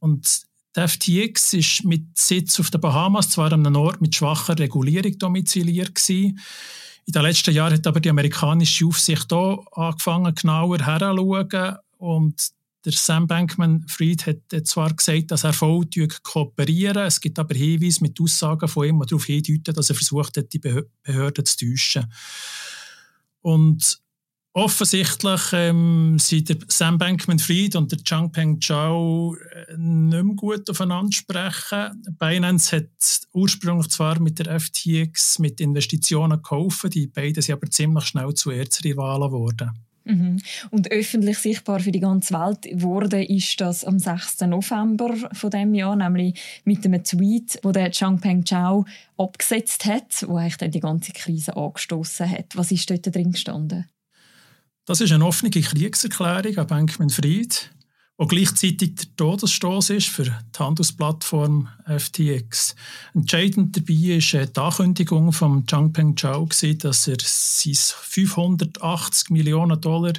Und 0.00 0.49
der 0.74 0.88
FTX 0.88 1.52
ist 1.54 1.84
mit 1.84 2.16
Sitz 2.16 2.60
auf 2.60 2.70
den 2.70 2.80
Bahamas 2.80 3.30
zwar 3.30 3.52
an 3.52 3.66
einem 3.66 3.76
Ort 3.76 4.00
mit 4.00 4.14
schwacher 4.14 4.58
Regulierung 4.58 5.18
domiziliert 5.18 5.94
gewesen. 5.94 6.38
In 7.06 7.12
den 7.12 7.22
letzten 7.22 7.54
Jahren 7.54 7.74
hat 7.74 7.86
aber 7.86 8.00
die 8.00 8.10
amerikanische 8.10 8.86
Aufsicht 8.86 9.32
auch 9.32 9.66
angefangen, 9.72 10.34
genauer 10.34 10.78
heranzuschauen. 10.78 11.76
Und 11.98 12.50
der 12.84 12.92
Sam 12.92 13.26
Bankman-Fried 13.26 14.26
hat 14.26 14.66
zwar 14.66 14.94
gesagt, 14.94 15.32
dass 15.32 15.44
er 15.44 15.52
voll 15.52 15.86
kooperieren 16.22 17.04
Es 17.04 17.20
gibt 17.20 17.38
aber 17.38 17.54
Hinweise 17.54 18.02
mit 18.02 18.20
Aussagen 18.20 18.68
von 18.68 18.86
ihm, 18.86 19.00
die 19.00 19.06
darauf 19.06 19.24
hindeuten, 19.24 19.74
dass 19.74 19.90
er 19.90 19.96
versucht 19.96 20.36
hat, 20.36 20.52
die 20.52 20.60
Behörden 20.60 21.44
zu 21.44 21.66
täuschen. 21.66 22.10
Und 23.42 24.00
offensichtlich 24.52 25.40
ähm, 25.52 26.18
sind 26.18 26.48
der 26.48 26.56
Sam 26.68 26.98
Bankman-Fried 26.98 27.76
und 27.76 27.92
der 27.92 28.02
Changpeng 28.02 28.60
Zhao 28.60 29.36
äh, 29.36 29.76
nicht 29.76 30.24
mehr 30.24 30.34
gut 30.34 30.68
aufeinander 30.68 31.12
sprechen. 31.12 32.02
Binance 32.18 32.76
hat 32.76 32.88
ursprünglich 33.32 33.88
zwar 33.88 34.20
mit 34.20 34.38
der 34.38 34.58
FTX 34.58 35.38
mit 35.38 35.60
Investitionen 35.60 36.42
gekauft, 36.42 36.92
die 36.92 37.06
beiden 37.06 37.42
sind 37.42 37.54
aber 37.54 37.70
ziemlich 37.70 38.04
schnell 38.04 38.34
zu 38.34 38.50
Erzrivalen 38.50 39.30
geworden. 39.30 39.70
Mhm. 40.04 40.38
Und 40.70 40.90
öffentlich 40.90 41.38
sichtbar 41.38 41.80
für 41.80 41.92
die 41.92 42.00
ganze 42.00 42.34
Welt 42.34 42.66
wurde 42.82 43.22
ist 43.22 43.60
das 43.60 43.84
am 43.84 43.98
6. 43.98 44.40
November 44.42 45.14
von 45.32 45.50
dem 45.50 45.74
Jahr, 45.74 45.94
nämlich 45.94 46.40
mit 46.64 46.84
einem 46.84 47.04
Tweet, 47.04 47.60
wo 47.62 47.70
der 47.70 47.90
Changpeng 47.90 48.44
Zhao 48.44 48.86
abgesetzt 49.16 49.84
hat, 49.84 50.24
wo 50.26 50.36
eigentlich 50.36 50.70
die 50.70 50.80
ganze 50.80 51.12
Krise 51.12 51.56
angestoßen 51.56 52.28
hat. 52.28 52.56
Was 52.56 52.72
ist 52.72 52.90
dort 52.90 53.14
drin 53.14 53.32
gestanden? 53.32 53.86
Das 54.90 55.00
ist 55.00 55.12
eine 55.12 55.24
offene 55.24 55.50
Kriegserklärung 55.50 56.58
an 56.58 56.66
Bankman 56.66 57.10
Fried 57.10 57.70
wo 58.18 58.26
gleichzeitig 58.26 58.96
der 58.96 59.16
Todesstoß 59.16 59.90
ist 59.90 60.08
für 60.08 60.24
die 60.24 60.58
Handelsplattform 60.58 61.68
FTX. 61.86 62.74
Entscheidend 63.14 63.76
dabei 63.76 64.16
ist 64.16 64.32
die 64.32 64.60
Ankündigung 64.60 65.32
von 65.32 65.64
Changpeng 65.64 66.16
Zhao, 66.16 66.44
dass 66.46 67.06
er 67.06 67.16
sein 67.20 67.74
580 67.76 69.30
Millionen 69.30 69.80
Dollar 69.80 70.14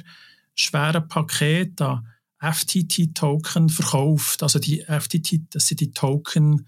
schwere 0.54 1.02
Paket 1.02 1.78
an 1.82 2.08
FTT-Token 2.40 3.68
verkauft. 3.68 4.42
Also 4.42 4.58
die 4.58 4.82
FTT, 4.88 5.54
das 5.54 5.66
sind 5.66 5.80
die 5.80 5.92
Token, 5.92 6.66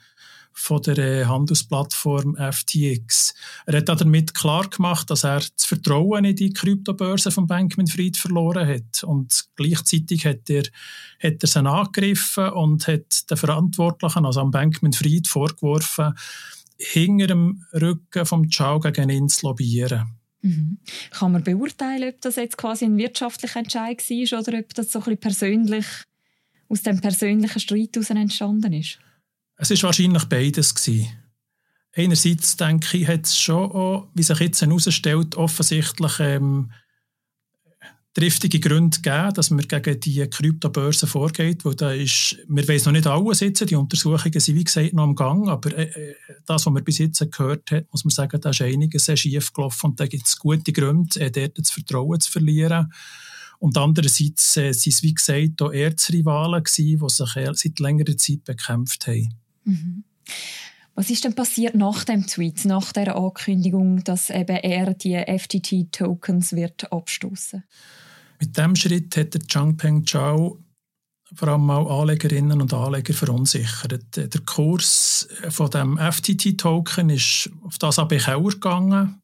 von 0.56 0.80
der 0.82 0.98
äh, 0.98 1.24
Handelsplattform 1.24 2.36
FTX. 2.36 3.34
Er 3.66 3.78
hat 3.78 3.88
damit 3.88 4.34
klar 4.34 4.68
gemacht, 4.68 5.10
dass 5.10 5.24
er 5.24 5.40
das 5.40 5.66
Vertrauen 5.66 6.24
in 6.24 6.36
die 6.36 6.52
Kryptobörse 6.52 7.32
von 7.32 7.48
Bankman 7.48 7.88
Fried 7.88 8.16
verloren 8.16 8.66
hat. 8.66 9.02
Und 9.02 9.46
gleichzeitig 9.56 10.24
hat 10.24 10.48
er, 10.48 10.62
hat 11.22 11.42
er 11.42 11.46
sie 11.46 11.58
angegriffen 11.58 12.50
und 12.50 12.86
hat 12.86 13.28
den 13.30 13.36
Verantwortlichen, 13.36 14.24
also 14.24 14.40
am 14.40 14.52
Bankman 14.52 14.92
Fried, 14.92 15.26
vorgeworfen, 15.26 16.14
hinter 16.78 17.26
dem 17.26 17.64
Rücken 17.72 18.24
vom 18.24 18.48
Chao 18.48 18.78
gegen 18.78 19.10
ihn 19.10 19.28
zu 19.28 19.46
lobbyieren. 19.46 20.14
Mhm. 20.42 20.78
Kann 21.10 21.32
man 21.32 21.42
beurteilen, 21.42 22.12
ob 22.14 22.20
das 22.20 22.36
jetzt 22.36 22.58
quasi 22.58 22.84
ein 22.84 22.96
wirtschaftlicher 22.96 23.58
Entscheid 23.58 23.98
war 23.98 24.40
oder 24.40 24.58
ob 24.58 24.74
das 24.74 24.92
so 24.92 25.00
ein 25.00 25.04
bisschen 25.04 25.20
persönlich 25.20 25.86
aus 26.68 26.82
dem 26.82 27.00
persönlichen 27.00 27.60
Streit 27.60 27.90
heraus 27.94 28.10
entstanden 28.10 28.72
ist? 28.72 28.98
Es 29.56 29.70
ist 29.70 29.82
wahrscheinlich 29.82 30.24
beides 30.24 30.74
gewesen. 30.74 31.08
Einerseits 31.96 32.56
denke 32.56 32.98
ich, 32.98 33.06
hat 33.06 33.26
es 33.26 33.38
schon 33.38 33.70
auch, 33.70 34.08
wie 34.14 34.22
sich 34.24 34.38
jetzt 34.40 34.62
herausstellt, 34.62 35.36
offensichtlich 35.36 36.18
ähm, 36.18 36.72
triftige 38.14 38.60
Gründe 38.60 39.00
gegeben, 39.00 39.34
dass 39.34 39.50
man 39.50 39.66
gegen 39.66 40.00
die 40.00 40.26
Kryptobörse 40.28 41.06
vorgeht, 41.06 41.64
wo 41.64 41.72
da 41.72 41.92
ist, 41.92 42.38
wir 42.48 42.66
wissen 42.68 42.88
noch 42.88 42.92
nicht 42.92 43.06
alle 43.06 43.34
sitzen, 43.34 43.66
die 43.66 43.74
Untersuchungen 43.74 44.38
sind 44.38 44.56
wie 44.56 44.64
gesagt 44.64 44.92
noch 44.92 45.02
am 45.02 45.16
Gang, 45.16 45.48
aber 45.48 45.76
äh, 45.76 45.84
äh, 45.84 46.14
das, 46.46 46.64
was 46.64 46.72
man 46.72 46.84
bis 46.84 46.98
jetzt 46.98 47.24
gehört 47.30 47.70
hat, 47.72 47.86
muss 47.92 48.04
man 48.04 48.10
sagen, 48.10 48.40
da 48.40 48.50
ist 48.50 48.62
einiges 48.62 49.06
sehr 49.06 49.16
schief 49.16 49.52
gelaufen 49.52 49.90
und 49.90 50.00
da 50.00 50.06
gibt 50.06 50.26
es 50.26 50.38
gute 50.38 50.72
Gründe, 50.72 51.20
äh, 51.20 51.30
dort 51.30 51.58
das 51.58 51.70
Vertrauen 51.70 52.20
zu 52.20 52.30
verlieren. 52.30 52.92
Und 53.58 53.76
andererseits 53.76 54.56
äh, 54.56 54.72
sind 54.72 54.94
es, 54.94 55.02
wie 55.02 55.14
gesagt, 55.14 55.62
auch 55.62 55.72
Erzrivalen 55.72 56.62
gewesen, 56.62 57.00
die 57.00 57.08
sich 57.08 57.60
seit 57.62 57.80
längerer 57.80 58.16
Zeit 58.16 58.44
bekämpft 58.44 59.06
haben. 59.08 59.34
Mhm. 59.64 60.04
Was 60.94 61.10
ist 61.10 61.24
denn 61.24 61.34
passiert 61.34 61.74
nach 61.74 62.04
dem 62.04 62.26
Tweet, 62.26 62.64
nach 62.64 62.92
der 62.92 63.16
Ankündigung, 63.16 64.04
dass 64.04 64.30
eben 64.30 64.56
er 64.56 64.94
die 64.94 65.16
FTT-Tokens 65.16 66.52
wird 66.52 66.92
abstoßen? 66.92 67.64
Mit 68.40 68.56
dem 68.56 68.76
Schritt 68.76 69.16
hat 69.16 69.34
der 69.34 69.40
Changpeng 69.40 70.06
Zhao 70.06 70.60
vor 71.34 71.48
allem 71.48 71.70
auch 71.70 72.00
Anlegerinnen 72.00 72.60
und 72.60 72.72
Anleger 72.72 73.12
verunsichert. 73.12 74.16
Der 74.16 74.40
Kurs 74.42 75.28
von 75.48 75.70
dem 75.70 75.98
FTT-Token 75.98 77.10
ist 77.10 77.50
auf 77.62 77.78
das 77.78 77.98
AB 77.98 78.18
gegangen. 78.18 79.20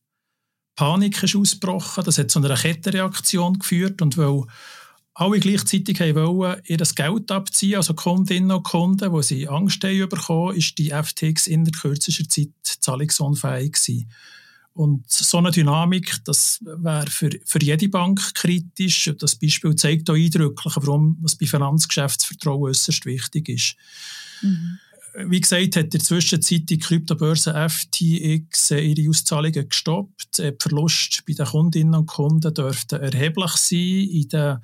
Panik 0.76 1.22
ist 1.22 1.36
ausgebrochen. 1.36 2.04
Das 2.04 2.18
hat 2.18 2.30
zu 2.30 2.38
einer 2.38 2.56
Kettenreaktion 2.56 3.58
geführt 3.58 4.02
und 4.02 4.16
weil 4.16 4.44
alle 5.20 5.38
gleichzeitig 5.38 6.00
wollen 6.00 6.62
ihr 6.64 6.78
Geld 6.78 7.30
abziehen, 7.30 7.76
also 7.76 7.92
Kundinnen 7.92 8.50
und 8.52 8.62
Kunden, 8.62 9.12
wo 9.12 9.20
sie 9.20 9.46
Angst 9.46 9.84
haben 9.84 10.08
bekommen, 10.08 10.56
ist 10.56 10.78
die 10.78 10.90
FTX 10.90 11.46
in 11.46 11.64
der 11.64 11.72
kürzester 11.72 12.26
Zeit 12.26 12.48
zahlungsunfähig 12.62 13.72
gewesen. 13.72 14.10
Und 14.72 15.10
so 15.10 15.36
eine 15.36 15.50
Dynamik, 15.50 16.24
das 16.24 16.60
wäre 16.62 17.06
für, 17.08 17.30
für 17.44 17.62
jede 17.62 17.90
Bank 17.90 18.34
kritisch. 18.34 19.12
Das 19.18 19.34
Beispiel 19.34 19.74
zeigt 19.74 20.08
auch 20.08 20.14
eindrücklich, 20.14 20.74
warum 20.76 21.22
es 21.22 21.36
bei 21.36 21.44
Finanzgeschäftsvertrauen 21.44 22.70
äußerst 22.70 23.04
wichtig 23.04 23.50
ist. 23.50 23.76
Mhm. 24.40 24.78
Wie 25.14 25.40
gesagt, 25.40 25.76
hat 25.76 25.84
in 25.84 25.90
der 25.90 26.00
Zwischenzeit 26.00 26.68
die 26.68 26.78
Kryptobörse 26.78 27.52
FTX 27.68 28.70
ihre 28.70 29.08
Auszahlungen 29.08 29.68
gestoppt. 29.68 30.38
Die 30.38 30.52
Verluste 30.58 31.22
bei 31.26 31.32
den 31.32 31.46
Kundinnen 31.46 31.94
und 31.94 32.06
Kunden 32.06 32.54
dürften 32.54 33.00
erheblich 33.00 33.52
sein. 33.52 33.78
In 33.78 34.28
den, 34.28 34.58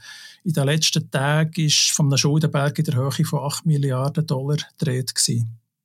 in 0.45 0.53
den 0.53 0.65
letzten 0.65 1.11
Tagen 1.11 1.65
war 1.65 1.95
von 1.95 2.07
einem 2.07 2.19
Schuldenberg 2.19 2.79
in 2.79 2.85
der 2.85 2.95
Höhe 2.95 3.25
von 3.25 3.41
8 3.41 3.67
Milliarden 3.67 4.27
Dollar 4.27 4.59
gedreht. 4.79 5.13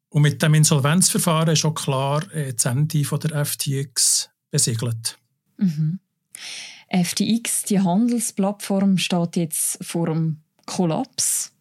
Und 0.09 0.21
mit 0.21 0.41
dem 0.41 0.53
Insolvenzverfahren 0.53 1.53
ist 1.53 1.65
auch 1.65 1.73
klar 1.73 2.23
äh, 2.33 2.53
das 2.53 2.65
Ende 2.65 3.01
der 3.03 3.45
FTX 3.45 4.29
besiegelt. 4.51 5.17
Mhm. 5.57 5.99
FTX, 6.91 7.63
die 7.63 7.79
Handelsplattform, 7.79 8.97
steht 8.97 9.37
jetzt 9.37 9.83
vor 9.83 10.07
dem 10.07 10.41
Kollaps. 10.65 11.53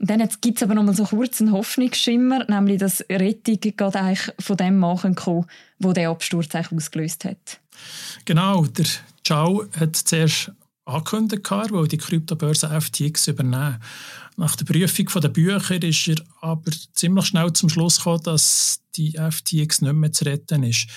Und 0.00 0.08
dann 0.08 0.26
gibt 0.40 0.56
es 0.56 0.62
aber 0.62 0.74
noch 0.74 0.82
mal 0.82 0.94
so 0.94 1.04
kurz 1.04 1.42
einen 1.42 1.52
Hoffnungsschimmer, 1.52 2.46
nämlich 2.48 2.78
dass 2.78 3.04
Rettung 3.10 3.58
gerade 3.76 4.00
eigentlich 4.00 4.34
von 4.40 4.56
dem 4.56 4.78
machen 4.78 5.14
kann, 5.14 5.44
wo 5.78 5.92
der 5.92 6.08
Absturz 6.08 6.54
eigentlich 6.54 6.72
ausgelöst 6.72 7.26
hat. 7.26 7.60
Genau, 8.24 8.64
der 8.64 8.86
Chao 9.24 9.66
hat 9.78 9.96
zuerst 9.96 10.52
angekündigt, 10.86 11.50
weil 11.50 11.86
die 11.86 11.98
Kryptobörse 11.98 12.80
FTX 12.80 13.28
übernehmen. 13.28 13.78
Nach 14.38 14.56
der 14.56 14.64
Prüfung 14.64 15.20
der 15.20 15.28
Bücher 15.28 15.82
ist 15.82 16.08
er 16.08 16.16
aber 16.40 16.72
ziemlich 16.94 17.26
schnell 17.26 17.52
zum 17.52 17.68
Schluss 17.68 17.98
gekommen, 17.98 18.22
dass 18.24 18.80
die 18.96 19.12
FTX 19.12 19.82
nicht 19.82 19.92
mehr 19.92 20.12
zu 20.12 20.24
retten 20.24 20.62
ist. 20.62 20.88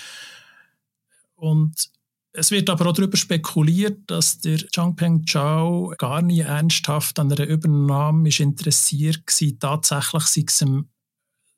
Und 1.36 1.90
es 2.36 2.50
wird 2.50 2.68
aber 2.68 2.88
auch 2.88 2.92
darüber 2.92 3.16
spekuliert, 3.16 4.10
dass 4.10 4.40
der 4.40 4.58
Changpeng 4.58 5.24
Zhao 5.24 5.94
gar 5.98 6.20
nie 6.20 6.40
ernsthaft 6.40 7.18
an 7.20 7.30
einer 7.30 7.46
Übernahme 7.46 8.28
ist 8.28 8.40
interessiert 8.40 9.24
war. 9.26 9.58
Tatsächlich 9.60 10.24
sei 10.24 10.44
es 10.46 10.60
ihm 10.62 10.88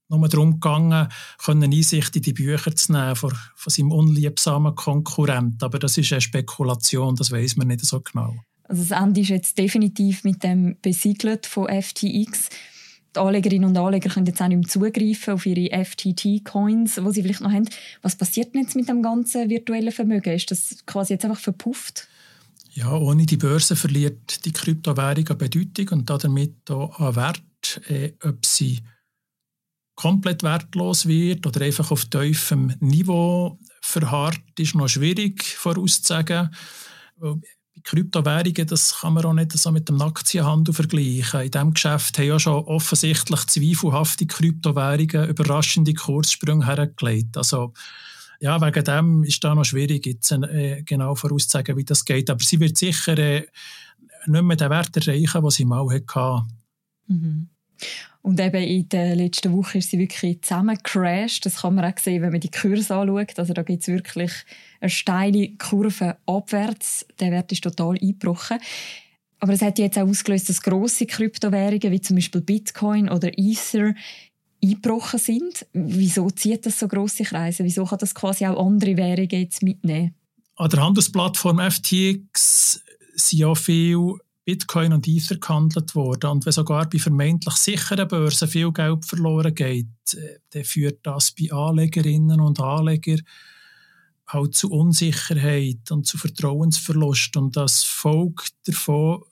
nur 0.09 0.29
darum 0.29 0.53
gegangen, 0.53 1.09
eine 1.47 1.65
Einsicht 1.65 2.15
in 2.15 2.23
die 2.23 2.35
Bücher 2.35 2.77
zu 2.77 2.93
nehmen 2.93 3.17
von 3.17 3.33
seinem 3.67 3.91
unliebsamen 3.91 4.75
Konkurrent. 4.75 5.63
Aber 5.63 5.79
das 5.79 5.97
ist 5.97 6.13
eine 6.13 6.21
Spekulation, 6.21 7.17
das 7.17 7.33
weiß 7.33 7.57
man 7.57 7.69
nicht 7.69 7.85
so 7.85 8.01
genau. 8.01 8.37
Also 8.65 8.83
das 8.85 9.01
Ende 9.01 9.23
ist 9.23 9.29
jetzt 9.29 9.59
definitiv 9.59 10.25
mit 10.25 10.43
dem 10.43 10.77
besiegelt 10.83 11.47
von 11.47 11.69
FTX 11.69 12.51
die 13.17 13.21
Anlegerinnen 13.21 13.69
und 13.69 13.77
Anleger 13.77 14.11
können 14.11 14.27
jetzt 14.27 14.41
auch 14.41 14.49
nicht 14.49 14.59
mehr 14.59 14.69
zugreifen 14.69 15.35
auf 15.35 15.47
ihre 15.47 15.85
FTT-Coins, 15.85 16.97
die 16.97 17.13
sie 17.13 17.23
vielleicht 17.23 17.41
noch 17.41 17.53
haben. 17.53 17.69
Was 18.03 18.17
passiert 18.17 18.55
denn 18.55 18.63
jetzt 18.63 18.77
mit 18.77 18.89
dem 18.89 19.03
ganzen 19.03 19.49
virtuellen 19.49 19.93
Vermögen? 19.93 20.35
Ist 20.35 20.51
das 20.51 20.77
quasi 20.87 21.15
jetzt 21.15 21.25
einfach 21.25 21.41
verpufft? 21.41 22.09
Ja, 22.73 22.95
ohne 22.95 23.25
die 23.25 23.39
Börse 23.39 23.75
verliert 23.75 24.45
die 24.45 24.53
Kryptowährung 24.53 25.27
an 25.29 25.39
Bedeutung 25.39 25.89
und 25.99 26.11
damit 26.11 26.71
auch 26.71 26.99
an 27.01 27.17
Wert. 27.17 27.43
Äh, 27.89 28.13
ob 28.23 28.45
sie 28.45 28.81
komplett 29.97 30.43
wertlos 30.43 31.07
wird 31.07 31.47
oder 31.47 31.63
einfach 31.63 31.91
auf 31.91 32.05
tiefem 32.05 32.75
Niveau 32.81 33.59
verharrt, 33.81 34.43
ist 34.59 34.75
noch 34.75 34.89
schwierig 34.89 35.43
vorauszusagen. 35.43 36.51
Kryptowährungen, 37.85 38.67
das 38.67 39.01
kann 39.01 39.15
man 39.15 39.25
auch 39.25 39.33
nicht 39.33 39.53
so 39.53 39.71
mit 39.71 39.89
dem 39.89 40.01
Aktienhandel 40.01 40.75
vergleichen. 40.75 41.43
In 41.43 41.51
diesem 41.51 41.75
Geschäft 41.75 42.19
haben 42.19 42.27
ja 42.27 42.39
schon 42.39 42.65
offensichtlich 42.65 43.47
zweifelhafte 43.47 44.27
Kryptowährungen 44.27 45.29
überraschende 45.29 45.95
Kurssprünge 45.95 46.67
hergelegt. 46.67 47.37
Also, 47.37 47.73
ja, 48.41 48.61
wegen 48.61 48.85
dem 48.85 49.25
ist 49.25 49.43
da 49.43 49.55
noch 49.55 49.65
schwierig, 49.65 50.05
jetzt 50.07 50.33
äh, 50.33 50.83
genau 50.83 51.15
vorauszusagen, 51.15 51.77
wie 51.77 51.85
das 51.85 52.05
geht. 52.05 52.29
Aber 52.29 52.43
sie 52.43 52.61
wird 52.61 52.77
sicher 52.77 53.17
äh, 53.19 53.47
nicht 54.27 54.43
mehr 54.43 54.57
den 54.57 54.71
Wert 54.71 54.97
erreichen, 54.97 55.43
den 55.43 55.51
sie 55.51 55.65
mal 55.65 55.89
hatte. 55.89 56.47
Mhm. 57.07 57.49
Und 58.23 58.41
eben 58.41 58.63
in 58.63 58.89
der 58.89 59.15
letzten 59.15 59.53
Woche 59.57 59.79
ist 59.79 59.91
sie 59.91 60.01
wirklich 60.01 60.43
zusammengecrashed. 60.43 61.47
Das 61.47 61.63
kann 61.63 61.77
man 61.77 61.85
auch 61.85 61.99
sehen, 61.99 62.23
wenn 62.23 62.33
man 62.33 62.41
die 62.41 62.51
Kurse 62.51 62.97
anschaut. 62.97 63.39
Also 63.39 63.53
da 63.53 63.63
gibt 63.63 63.83
es 63.83 63.89
wirklich 63.89 64.33
eine 64.81 64.91
steile 64.91 65.51
Kurve 65.57 66.17
abwärts. 66.27 67.07
Der 67.21 67.31
Wert 67.31 67.53
ist 67.53 67.63
total 67.63 67.97
eingebrochen. 67.97 68.59
Aber 69.39 69.53
es 69.53 69.63
hat 69.63 69.79
jetzt 69.79 69.97
auch 69.97 70.09
ausgelöst, 70.09 70.49
dass 70.49 70.63
grosse 70.63 71.07
Kryptowährungen 71.07 71.93
wie 71.93 72.01
zum 72.01 72.17
Beispiel 72.17 72.41
Bitcoin 72.41 73.09
oder 73.09 73.31
Ether 73.37 73.95
eingebrochen 74.63 75.21
sind. 75.21 75.67
Wieso 75.73 76.31
zieht 76.31 76.67
das 76.67 76.81
so 76.81 76.89
grosse 76.89 77.23
Kreise? 77.23 77.63
Wieso 77.63 77.85
kann 77.85 77.99
das 77.99 78.15
quasi 78.15 78.47
auch 78.47 78.65
andere 78.67 78.97
Währungen 78.97 79.29
jetzt 79.31 79.63
mitnehmen? 79.63 80.15
An 80.57 80.71
der 80.71 80.83
Handelsplattform 80.83 81.61
FTX 81.71 82.83
sind 83.15 83.39
ja 83.39 83.55
viele 83.55 84.15
Bitcoin 84.47 84.93
und 84.93 85.09
Ether 85.09 85.37
gehandelt 85.37 85.97
worden. 85.97 86.31
Und 86.31 86.47
wenn 86.47 86.53
sogar 86.53 86.89
bei 86.89 87.01
vermeintlich 87.01 87.57
sicheren 87.57 88.07
Börsen 88.07 88.47
viel 88.47 88.73
Geld 88.73 89.05
verloren 89.05 89.55
geht, 89.55 90.15
äh, 90.15 90.39
dann 90.51 90.65
führt 90.65 91.05
das 91.05 91.33
bei 91.33 91.53
Anlegerinnen 91.53 92.41
und 92.41 92.61
Anlegern 92.61 93.23
halt 94.29 94.55
zu 94.55 94.71
Unsicherheit 94.71 95.91
und 95.91 96.07
zu 96.07 96.17
Vertrauensverlust. 96.17 97.37
Und 97.37 97.57
das 97.57 97.83
folgt 97.83 98.55
davon, 98.67 99.25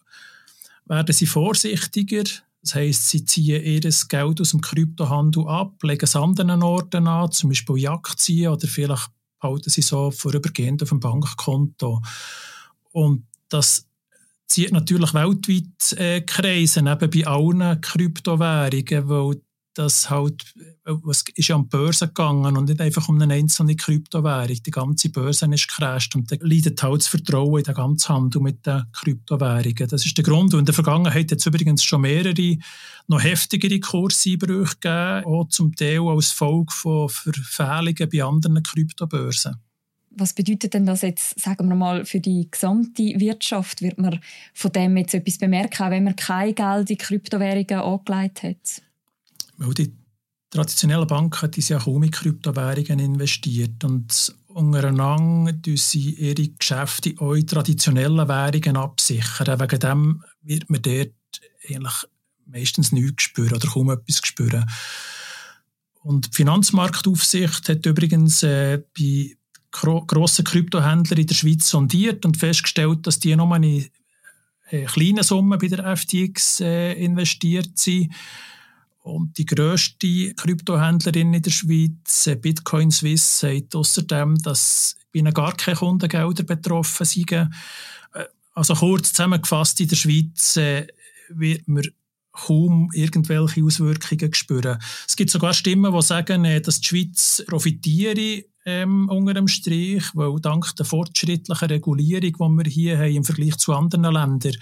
werden 0.87 1.15
sie 1.15 1.27
vorsichtiger. 1.27 2.25
Das 2.61 2.75
heisst, 2.75 3.09
sie 3.09 3.25
ziehen 3.25 3.63
ihr 3.63 3.81
Geld 3.81 4.41
aus 4.41 4.51
dem 4.51 4.61
Kryptohandel 4.61 5.47
ab, 5.47 5.81
legen 5.83 6.05
es 6.05 6.17
an 6.17 6.31
anderen 6.31 6.63
Orten 6.63 7.07
an, 7.07 7.31
zum 7.31 7.51
Beispiel 7.51 7.87
Aktien 7.87 8.53
oder 8.53 8.67
vielleicht 8.67 9.11
halten 9.41 9.71
sie 9.71 9.83
so 9.83 10.11
vorübergehend 10.11 10.83
auf 10.83 10.89
dem 10.89 10.99
Bankkonto. 10.99 12.01
Und 12.91 13.27
das 13.49 13.87
zieht 14.47 14.73
natürlich 14.73 15.15
weltweit 15.15 15.99
äh, 15.99 16.21
Kreise, 16.23 16.81
eben 16.81 17.11
bei 17.11 17.27
allen 17.27 17.81
Kryptowährungen, 17.81 19.09
weil 19.09 19.41
das 19.75 20.09
halt, 20.09 20.45
es 21.11 21.25
ist 21.35 21.49
ja 21.49 21.57
an 21.57 21.63
die 21.63 21.69
Börse 21.69 22.07
gegangen 22.07 22.57
und 22.57 22.69
nicht 22.69 22.81
einfach 22.81 23.09
um 23.09 23.21
eine 23.21 23.35
einzelne 23.35 23.75
Kryptowährung. 23.75 24.63
Die 24.65 24.71
ganze 24.71 25.09
Börse 25.11 25.47
ist 25.47 25.69
crasht 25.69 26.15
und 26.15 26.31
da 26.31 26.37
leidet 26.41 26.83
halt 26.83 27.01
das 27.01 27.09
Vertrauen 27.09 27.59
in 27.59 27.65
den 27.65 27.75
ganzen 27.75 28.15
Handel 28.15 28.41
mit 28.41 28.65
den 28.65 28.85
Kryptowährungen. 28.93 29.89
Das 29.89 30.07
ist 30.07 30.17
der 30.17 30.25
Grund. 30.25 30.55
Und 30.55 30.61
in 30.61 30.67
der 30.67 30.75
Vergangenheit 30.75 31.31
hat 31.31 31.39
es 31.39 31.47
übrigens 31.47 31.83
schon 31.83 32.03
mehrere 32.03 32.57
noch 33.09 33.23
heftigere 33.23 33.81
Kurseinbrüche 33.81 34.77
gegeben, 34.81 35.25
auch 35.27 35.49
zum 35.49 35.75
Teil 35.75 36.01
als 36.01 36.31
Folge 36.31 36.73
von 36.73 37.09
Verfehlungen 37.09 38.09
bei 38.11 38.23
anderen 38.23 38.63
Kryptobörsen. 38.63 39.57
Was 40.17 40.33
bedeutet 40.33 40.75
denn 40.75 40.87
das 40.87 41.03
jetzt, 41.03 41.41
sagen 41.41 41.69
wir 41.69 41.75
mal, 41.75 42.05
für 42.05 42.21
die 42.21 42.49
gesamte 42.51 43.03
Wirtschaft? 43.03 43.83
Wird 43.83 43.99
man 43.99 44.21
von 44.53 44.73
dem 44.73 44.97
jetzt 44.97 45.15
etwas 45.15 45.39
bemerken, 45.39 45.83
auch 45.83 45.91
wenn 45.91 46.05
man 46.05 46.17
kein 46.17 46.55
Geld 46.55 46.91
in 46.91 46.99
Kryptowährungen 46.99 47.81
angelegt 47.81 48.43
hat? 48.43 48.83
Weil 49.57 49.75
die 49.75 49.93
traditionellen 50.51 51.07
Banken 51.07 51.51
die 51.51 51.61
ja 51.61 51.79
kaum 51.79 52.03
in 52.05 52.11
Kryptowährungen 52.11 53.01
investiert 53.01 53.83
und 53.83 54.35
untereinander 54.47 55.77
sie 55.77 56.11
ihre 56.11 56.49
Geschäfte 56.49 57.15
auch 57.19 57.35
in 57.35 57.47
traditionellen 57.47 58.29
Währungen 58.29 58.77
absichern. 58.77 59.61
Wegen 59.61 59.81
dem 59.81 60.25
wird 60.43 60.71
man 60.71 60.83
dort 60.83 61.13
eigentlich 61.69 62.05
meistens 62.47 62.93
nichts 62.93 63.25
spüren 63.25 63.55
oder 63.55 63.69
kaum 63.69 63.91
etwas 63.91 64.21
spüren. 64.23 64.65
Und 66.03 66.27
die 66.27 66.37
Finanzmarktaufsicht 66.37 67.69
hat 67.69 67.87
übrigens 67.87 68.43
äh, 68.43 68.83
bei 68.97 69.37
grossen 69.75 70.45
Kryptohändler 70.45 71.19
in 71.19 71.27
der 71.27 71.35
Schweiz 71.35 71.69
sondiert 71.69 72.25
und 72.25 72.37
festgestellt, 72.37 73.07
dass 73.07 73.19
die 73.19 73.35
nur 73.35 73.53
eine 73.53 73.87
äh, 74.71 74.85
kleine 74.85 75.25
Summe 75.25 75.59
bei 75.59 75.69
der 75.69 75.97
FTX 75.97 76.61
äh, 76.61 76.93
investiert 76.93 77.77
sind. 77.79 78.15
Und 79.03 79.37
die 79.37 79.45
grösste 79.45 80.33
Kryptohändlerin 80.35 81.35
in 81.35 81.43
der 81.43 81.51
Schweiz, 81.51 82.27
äh, 82.27 82.37
Bitcoin 82.37 82.91
Swiss, 82.91 83.41
sagt 83.41 83.75
außerdem, 83.75 84.39
dass 84.39 84.97
bei 85.13 85.19
ihnen 85.19 85.35
gar 85.35 85.55
keine 85.57 85.77
Kundengelder 85.77 86.45
betroffen 86.45 87.05
sind. 87.05 87.51
Also 88.55 88.75
kurz 88.75 89.13
zusammengefasst, 89.13 89.81
in 89.81 89.89
der 89.89 89.97
Schweiz 89.97 90.57
wird 91.29 91.67
man 91.67 91.83
kaum 92.31 92.89
irgendwelche 92.93 93.65
Auswirkungen 93.65 94.33
spüren. 94.33 94.79
Es 95.07 95.17
gibt 95.17 95.31
sogar 95.31 95.55
Stimmen, 95.55 95.93
die 95.93 96.03
sagen, 96.03 96.63
dass 96.63 96.81
die 96.81 96.87
Schweiz 96.87 97.45
profitiere 97.47 98.45
ähm, 98.65 99.09
unter 99.09 99.35
dem 99.35 99.49
Strich, 99.49 100.05
weil 100.15 100.41
dank 100.41 100.75
der 100.77 100.87
fortschrittlichen 100.87 101.69
Regulierung, 101.69 102.59
die 102.59 102.65
wir 102.65 102.71
hier 102.71 102.99
haben 102.99 103.15
im 103.15 103.25
Vergleich 103.25 103.57
zu 103.57 103.73
anderen 103.75 104.05
Ländern, 104.05 104.57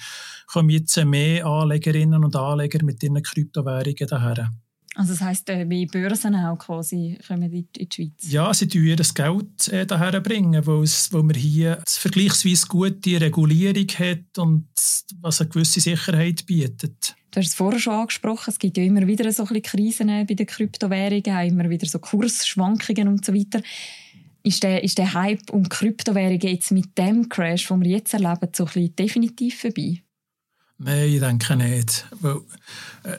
kommen 0.46 0.70
jetzt 0.70 0.96
mehr 1.04 1.46
Anlegerinnen 1.46 2.24
und 2.24 2.36
Anleger 2.36 2.84
mit 2.84 3.02
ihren 3.02 3.22
Kryptowährungen 3.22 4.08
daher. 4.08 4.50
Also 4.94 5.14
das 5.14 5.22
heisst, 5.22 5.48
äh, 5.48 5.68
wie 5.70 5.86
Börsen 5.86 6.34
auch 6.34 6.58
quasi 6.58 7.18
kommen 7.26 7.78
in 7.78 7.88
die 7.88 7.94
Schweiz? 7.94 8.30
Ja, 8.30 8.52
sie 8.52 8.68
bringen 8.68 8.84
ihr 8.84 9.14
Geld 9.14 9.68
äh, 9.68 9.86
daher, 9.86 10.20
bringen, 10.20 10.66
weil, 10.66 10.82
es, 10.82 11.10
weil 11.12 11.22
man 11.22 11.34
hier 11.34 11.82
vergleichsweise 11.86 12.66
gute 12.66 13.20
Regulierung 13.20 13.88
hat 13.88 14.36
und 14.36 14.68
was 15.20 15.40
eine 15.40 15.48
gewisse 15.48 15.80
Sicherheit 15.80 16.44
bietet. 16.44 17.16
Du 17.32 17.40
hast 17.40 17.48
es 17.48 17.54
vorher 17.54 17.80
schon 17.80 17.94
angesprochen, 17.94 18.50
es 18.50 18.58
gibt 18.58 18.76
ja 18.76 18.84
immer 18.84 19.06
wieder 19.06 19.32
so 19.32 19.46
ein 19.46 19.62
Krisen 19.62 20.08
bei 20.08 20.34
den 20.34 20.46
Kryptowährungen, 20.46 21.48
immer 21.48 21.70
wieder 21.70 21.86
so 21.86 21.98
Kursschwankungen 21.98 23.08
und 23.08 23.24
so 23.24 23.32
weiter. 23.32 23.62
Ist 24.42 24.62
der, 24.62 24.84
ist 24.84 24.98
der 24.98 25.14
Hype 25.14 25.50
um 25.50 25.66
Kryptowährungen 25.66 26.40
jetzt 26.40 26.72
mit 26.72 26.96
dem 26.98 27.30
Crash, 27.30 27.68
den 27.68 27.80
wir 27.80 27.90
jetzt 27.90 28.12
erleben, 28.12 28.48
so 28.54 28.64
ein 28.64 28.66
bisschen 28.66 28.96
definitiv 28.96 29.60
vorbei? 29.60 30.02
Nein, 30.76 31.08
ich 31.08 31.20
denke 31.20 31.56
nicht. 31.56 32.06
Weil, 32.20 32.40
äh, 33.04 33.16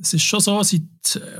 es 0.00 0.14
ist 0.14 0.22
schon 0.22 0.40
so, 0.40 0.62
seit 0.62 0.82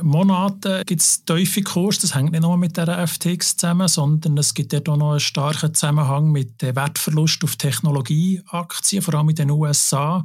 Monaten 0.03 0.83
gibt 0.85 1.01
es 1.01 1.25
tiefe 1.25 1.63
Kurse. 1.63 2.01
Das 2.01 2.13
hängt 2.13 2.31
nicht 2.31 2.41
nur 2.41 2.57
mit 2.57 2.77
der 2.77 3.07
FTX 3.07 3.57
zusammen, 3.57 3.87
sondern 3.87 4.37
es 4.37 4.53
gibt 4.53 4.71
ja 4.71 4.81
auch 4.87 4.97
noch 4.97 5.11
einen 5.11 5.19
starken 5.19 5.73
Zusammenhang 5.73 6.31
mit 6.31 6.61
dem 6.61 6.75
Wertverlust 6.75 7.43
auf 7.43 7.55
Technologieaktien, 7.55 9.01
vor 9.01 9.15
allem 9.15 9.29
in 9.29 9.35
den 9.35 9.49
USA 9.49 10.23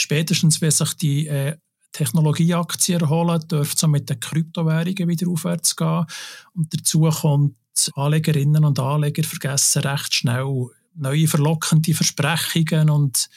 spätestens, 0.00 0.60
wenn 0.60 0.70
sich 0.70 0.94
die 0.94 1.26
äh, 1.28 1.56
Technologieaktien 1.92 3.00
erholen, 3.00 3.40
dürfte 3.48 3.86
es 3.86 3.90
mit 3.90 4.08
den 4.08 4.20
Kryptowährungen 4.20 5.08
wieder 5.08 5.28
aufwärts 5.28 5.74
gehen. 5.76 6.06
Und 6.54 6.72
dazu 6.74 7.02
kommt, 7.02 7.56
Anlegerinnen 7.94 8.64
und 8.64 8.78
Anleger 8.78 9.22
vergessen 9.24 9.82
recht 9.82 10.14
schnell 10.14 10.66
neue 10.94 11.28
verlockende 11.28 11.94
Versprechungen 11.94 12.90
und 12.90 13.28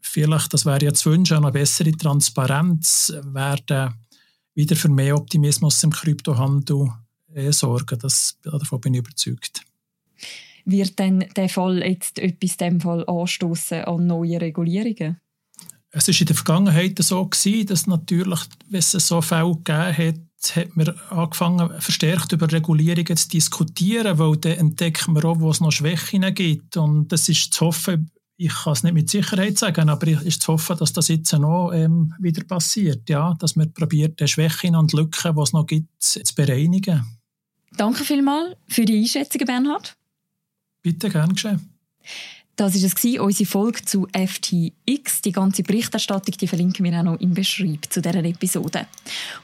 vielleicht, 0.00 0.52
das 0.52 0.64
wäre 0.64 0.86
ja 0.86 0.92
zu 0.92 1.10
wünschen, 1.12 1.36
eine 1.36 1.52
bessere 1.52 1.92
Transparenz 1.92 3.12
werden 3.22 3.94
wieder 4.54 4.74
für 4.74 4.88
mehr 4.88 5.16
Optimismus 5.16 5.82
im 5.84 5.92
Kryptohandel 5.92 6.88
äh, 7.34 7.52
sorgen. 7.52 7.98
Das, 7.98 8.36
davon 8.42 8.80
bin 8.80 8.94
ich 8.94 9.00
überzeugt 9.00 9.62
wird 10.70 10.98
denn 10.98 11.24
der 11.34 11.48
Fall 11.48 11.82
jetzt 11.82 12.18
etwas 12.18 12.56
dem 12.56 12.80
Fall 12.80 13.04
anstoßen 13.06 13.84
an 13.84 14.06
neue 14.06 14.40
Regulierungen? 14.40 15.18
Es 15.90 16.06
ist 16.06 16.20
in 16.20 16.26
der 16.26 16.36
Vergangenheit 16.36 16.98
so 17.02 17.24
gewesen, 17.24 17.66
dass 17.66 17.86
natürlich, 17.86 18.40
wenn 18.68 18.78
es 18.78 18.90
so 18.92 19.22
Fälle 19.22 19.54
gegeben 19.54 19.96
hat, 19.96 20.56
hat 20.56 20.76
man 20.76 20.88
angefangen, 21.10 21.80
verstärkt 21.80 22.32
über 22.32 22.50
Regulierungen 22.52 23.16
zu 23.16 23.28
diskutieren, 23.28 24.18
weil 24.18 24.36
dann 24.36 24.52
entdeckt 24.52 25.08
man 25.08 25.24
auch, 25.24 25.40
wo 25.40 25.50
es 25.50 25.60
noch 25.60 25.72
Schwächen 25.72 26.32
gibt. 26.34 26.76
Und 26.76 27.08
das 27.08 27.28
ist 27.28 27.52
zu 27.52 27.66
hoffen, 27.66 28.10
ich 28.36 28.54
kann 28.54 28.74
es 28.74 28.84
nicht 28.84 28.92
mit 28.92 29.10
Sicherheit 29.10 29.58
sagen, 29.58 29.88
aber 29.88 30.06
es 30.06 30.22
ist 30.22 30.42
zu 30.42 30.52
hoffen, 30.52 30.76
dass 30.76 30.92
das 30.92 31.08
jetzt 31.08 31.32
noch 31.32 31.72
ähm, 31.72 32.14
wieder 32.20 32.44
passiert. 32.44 33.08
Ja? 33.08 33.34
Dass 33.40 33.56
man 33.56 33.72
probiert, 33.72 34.20
die 34.20 34.28
Schwächen 34.28 34.76
und 34.76 34.92
Lücken, 34.92 35.34
die 35.34 35.42
es 35.42 35.52
noch 35.52 35.66
gibt, 35.66 35.88
zu 36.00 36.20
bereinigen. 36.36 37.04
Danke 37.76 38.04
vielmals 38.04 38.56
für 38.68 38.84
die 38.84 39.00
Einschätzung, 39.00 39.44
Bernhard. 39.44 39.96
Bitte, 40.88 41.10
gern 41.10 41.34
geschehen. 41.34 41.68
Das 42.56 42.74
war 42.74 43.22
unsere 43.22 43.46
Folge 43.46 43.84
zu 43.84 44.08
FTX. 44.10 45.20
Die 45.22 45.32
ganze 45.32 45.62
Berichterstattung 45.62 46.34
die 46.40 46.48
verlinken 46.48 46.82
wir 46.82 46.98
auch 46.98 47.02
noch 47.02 47.20
im 47.20 47.34
Beschreib 47.34 47.84
zu 47.90 48.00
dieser 48.00 48.24
Episode. 48.24 48.86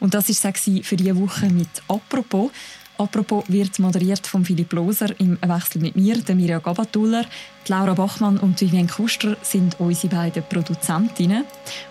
Und 0.01 0.15
das 0.15 0.31
war 0.43 0.53
es 0.55 0.87
für 0.87 0.97
diese 0.97 1.21
Woche 1.21 1.51
mit 1.51 1.69
«Apropos». 1.87 2.51
«Apropos» 2.97 3.45
wird 3.49 3.79
moderiert 3.79 4.27
von 4.27 4.45
Philipp 4.47 4.73
Loser 4.73 5.21
im 5.21 5.37
Wechsel 5.43 5.83
mit 5.83 5.97
mir, 5.97 6.17
der 6.17 6.35
Mirja 6.35 6.61
Gabatuller. 6.61 7.27
Laura 7.69 7.93
Bachmann 7.93 8.39
und 8.39 8.59
Vivienne 8.59 8.89
Kuster 8.89 9.37
sind 9.43 9.79
unsere 9.79 10.15
beiden 10.15 10.45
Produzentinnen. 10.49 11.45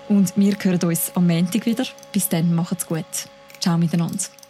Und 0.09 0.33
wir 0.35 0.57
hören 0.59 0.83
uns 0.83 1.11
am 1.13 1.27
Montag 1.27 1.67
wieder. 1.67 1.85
Bis 2.11 2.27
dann, 2.27 2.55
macht's 2.55 2.87
gut. 2.87 3.05
Ciao 3.59 3.77
miteinander. 3.77 4.42